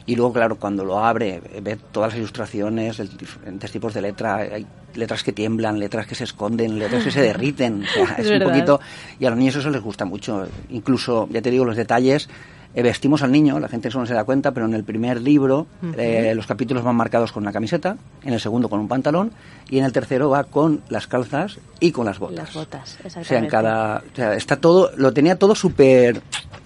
[0.08, 4.36] Y luego, claro, cuando lo abre, ve todas las ilustraciones, de diferentes tipos de letra,
[4.36, 7.82] hay letras que tiemblan, letras que se esconden, letras que se derriten.
[7.82, 8.80] O sea, Es es, un poquito
[9.20, 10.48] y a los niños eso les gusta mucho.
[10.70, 12.26] Incluso, ya te digo, los detalles.
[12.74, 15.20] Eh, vestimos al niño, la gente eso no se da cuenta, pero en el primer
[15.20, 15.66] libro
[15.96, 19.32] eh, los capítulos van marcados con una camiseta, en el segundo con un pantalón
[19.70, 22.36] y en el tercero va con las calzas y con las botas.
[22.38, 23.48] Las botas, O sea, en exactamente.
[23.50, 26.20] cada, o sea, está todo, lo tenía todo súper...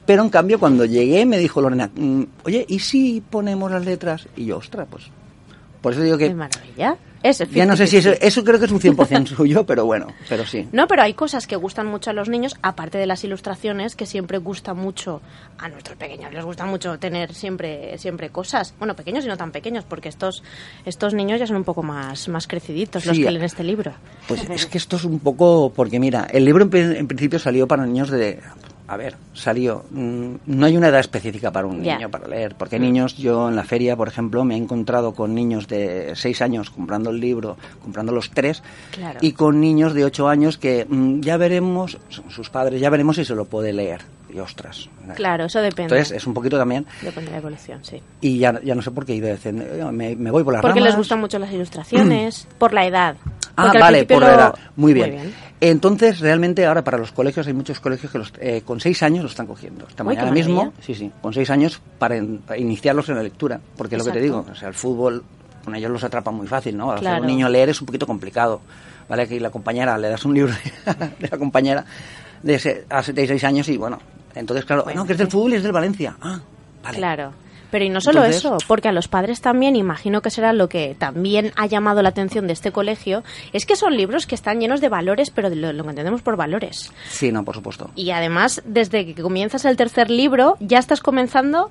[0.04, 4.26] Pero en cambio cuando llegué me dijo Lorena, "Mm, oye, ¿y si ponemos las letras?
[4.36, 5.04] Y yo, ostras, pues...
[5.80, 6.28] Por eso digo que...
[6.28, 6.96] Qué maravilla.
[7.22, 8.18] Es Ya no sé si eso, 50-50.
[8.20, 10.68] eso creo que es un 100% suyo, pero bueno, pero sí.
[10.72, 14.06] No, pero hay cosas que gustan mucho a los niños, aparte de las ilustraciones, que
[14.06, 15.20] siempre gusta mucho
[15.58, 16.32] a nuestros pequeños.
[16.32, 18.74] Les gusta mucho tener siempre siempre cosas.
[18.78, 20.42] Bueno, pequeños y no tan pequeños, porque estos
[20.84, 23.92] estos niños ya son un poco más, más creciditos los que leen este libro.
[24.28, 27.66] Pues es que esto es un poco, porque mira, el libro en, en principio salió
[27.66, 28.40] para niños de,
[28.92, 32.78] a ver, salió, mm, no hay una edad específica para un niño para leer, porque
[32.78, 36.68] niños, yo en la feria, por ejemplo, me he encontrado con niños de 6 años
[36.68, 39.18] comprando el libro, comprando los tres, Claro.
[39.22, 41.96] y con niños de 8 años que mm, ya veremos,
[42.28, 44.02] sus padres, ya veremos si se lo puede leer.
[44.28, 44.88] Y ostras.
[45.14, 45.94] Claro, eso depende.
[45.94, 48.02] Entonces es un poquito también, Depende de la evolución, sí.
[48.20, 50.60] y ya, ya no sé por qué he ido diciendo, me, me voy por las
[50.62, 53.16] Porque les gustan mucho las ilustraciones, por la edad.
[53.56, 54.54] Ah, vale, por la edad.
[54.76, 55.32] Muy bien.
[55.64, 59.22] Entonces, realmente ahora para los colegios hay muchos colegios que los, eh, con seis años
[59.22, 59.86] lo están cogiendo.
[59.88, 63.60] Esta Uy, mañana mismo, sí, sí, con seis años para, para iniciarlos en la lectura.
[63.76, 65.22] Porque es lo que te digo, o sea, el fútbol,
[65.64, 66.90] con ellos los atrapa muy fácil, ¿no?
[66.90, 67.20] Hacer Claro.
[67.20, 68.60] un niño leer es un poquito complicado.
[69.08, 69.28] ¿Vale?
[69.28, 71.84] Que la compañera, le das un libro de la compañera
[72.42, 73.98] de a 76 años y bueno,
[74.34, 76.16] entonces claro, no, que es del fútbol y es del Valencia.
[76.20, 76.40] Ah,
[76.82, 76.96] vale.
[76.98, 77.32] Claro.
[77.72, 80.68] Pero y no solo Entonces- eso, porque a los padres también, imagino que será lo
[80.68, 84.60] que también ha llamado la atención de este colegio, es que son libros que están
[84.60, 86.92] llenos de valores, pero de lo, lo que entendemos por valores.
[87.08, 87.90] Sí, no, por supuesto.
[87.96, 91.70] Y además, desde que comienzas el tercer libro, ya estás comenzando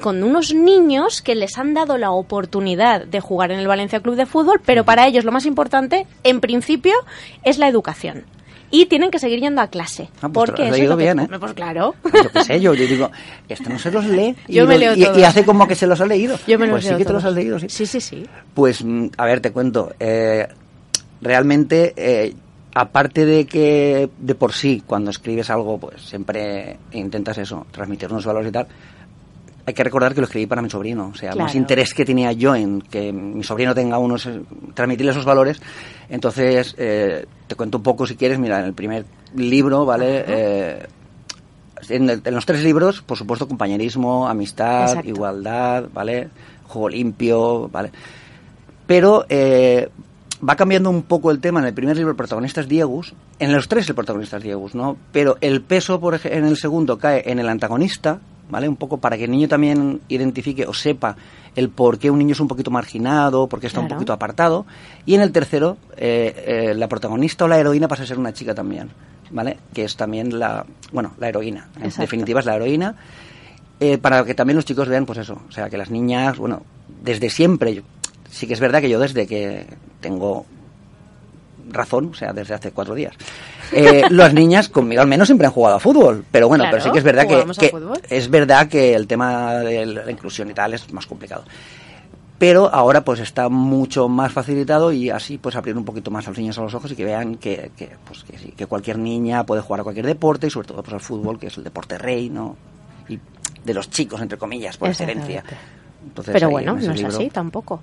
[0.00, 4.16] con unos niños que les han dado la oportunidad de jugar en el Valencia Club
[4.16, 6.94] de Fútbol, pero para ellos lo más importante, en principio,
[7.42, 8.24] es la educación.
[8.76, 10.08] Y tienen que seguir yendo a clase.
[10.20, 11.28] Ah, pues porque lo eso es leído lo que- bien, ¿eh?
[11.38, 11.94] Pues claro.
[12.22, 13.10] Yo qué sé, yo, yo digo,
[13.48, 14.34] esto no se los lee.
[14.48, 16.36] Y, Yo me leo y- y hace como que se los ha leído.
[16.46, 17.68] Yo me los pues sí que te los has leído, sí.
[17.68, 18.26] Sí, sí, sí.
[18.52, 19.92] Pues, mm, a ver, te cuento.
[20.00, 20.48] eh,
[21.20, 22.34] realmente, eh,
[22.74, 28.26] aparte de que de por sí, cuando escribes algo, pues siempre intentas eso, transmitir unos
[28.26, 28.66] valores y tal.
[29.66, 31.10] Hay que recordar que lo escribí para mi sobrino.
[31.12, 34.28] O sea, más interés que tenía yo en que mi sobrino tenga unos,
[34.74, 35.60] transmitirle esos valores.
[36.10, 38.38] Entonces, eh, te cuento un poco si quieres.
[38.38, 40.24] Mira, en el primer libro, ¿vale?
[40.26, 40.86] Eh,
[41.88, 45.08] en, el- en los tres libros, por supuesto, compañerismo, amistad, Exacto.
[45.08, 46.28] igualdad, ¿vale?
[46.66, 47.90] Juego limpio, ¿vale?
[48.86, 49.88] Pero eh,
[50.46, 51.60] va cambiando un poco el tema.
[51.60, 54.74] En el primer libro el protagonista es Diegus, en los tres el protagonista es Diegus,
[54.74, 54.96] ¿no?
[55.10, 58.20] Pero el peso por en el segundo cae en el antagonista,
[58.50, 58.68] ¿vale?
[58.68, 61.16] Un poco para que el niño también identifique o sepa
[61.56, 64.66] el por qué un niño es un poquito marginado, por qué está un poquito apartado.
[65.06, 68.32] Y en el tercero, eh, eh, la protagonista o la heroína pasa a ser una
[68.32, 68.90] chica también,
[69.30, 69.58] ¿vale?
[69.72, 71.68] Que es también la, bueno, la heroína.
[71.76, 72.02] En Exacto.
[72.02, 72.96] definitiva es la heroína.
[73.80, 76.62] Eh, para que también los chicos vean, pues eso, o sea, que las niñas, bueno,
[77.02, 77.82] desde siempre, yo-
[78.30, 79.66] sí que es verdad que yo desde que
[80.00, 80.46] tengo
[81.70, 83.14] razón, o sea, desde hace cuatro días,
[83.72, 86.84] eh, las niñas conmigo al menos siempre han jugado a fútbol, pero bueno, Claro, pero
[86.84, 87.34] sí que es verdad que,
[88.16, 91.44] es verdad que el tema de la inclusión y tal es más complicado.
[92.38, 96.30] Pero ahora pues está mucho más facilitado y así pues abrir un poquito más a
[96.30, 98.98] los niños a los ojos y que vean que, que, pues, que, sí, que cualquier
[98.98, 101.64] niña puede jugar a cualquier deporte y sobre todo pues al fútbol, que es el
[101.64, 102.56] deporte rey, ¿no?
[103.08, 103.18] Y
[103.64, 105.44] de los chicos, entre comillas, por excelencia.
[106.04, 107.82] Entonces, Pero bueno, no es libro- así tampoco.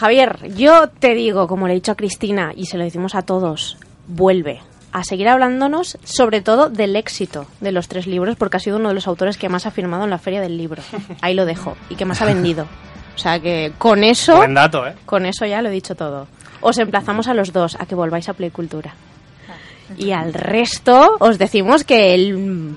[0.00, 3.20] Javier, yo te digo, como le he dicho a Cristina y se lo decimos a
[3.20, 3.76] todos,
[4.06, 8.78] vuelve a seguir hablándonos sobre todo del éxito de los tres libros porque ha sido
[8.78, 10.82] uno de los autores que más ha firmado en la feria del libro.
[11.20, 11.76] Ahí lo dejo.
[11.90, 12.66] Y que más ha vendido.
[13.14, 14.36] O sea que con eso...
[14.36, 14.94] Buen dato, ¿eh?
[15.04, 16.28] Con eso ya lo he dicho todo.
[16.62, 18.94] Os emplazamos a los dos a que volváis a Play Cultura.
[19.96, 22.34] Y al resto os decimos que el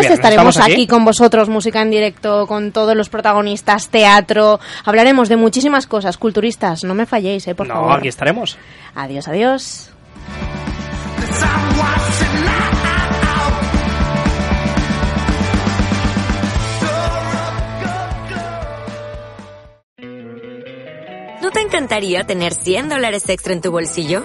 [0.00, 0.72] Viernes, estaremos aquí.
[0.72, 4.60] aquí con vosotros, música en directo, con todos los protagonistas, teatro.
[4.84, 6.18] Hablaremos de muchísimas cosas.
[6.18, 7.98] Culturistas, no me falléis, eh, por no, favor.
[7.98, 8.58] aquí estaremos.
[8.94, 9.90] Adiós, adiós.
[21.42, 24.24] ¿No te encantaría tener 100 dólares extra en tu bolsillo?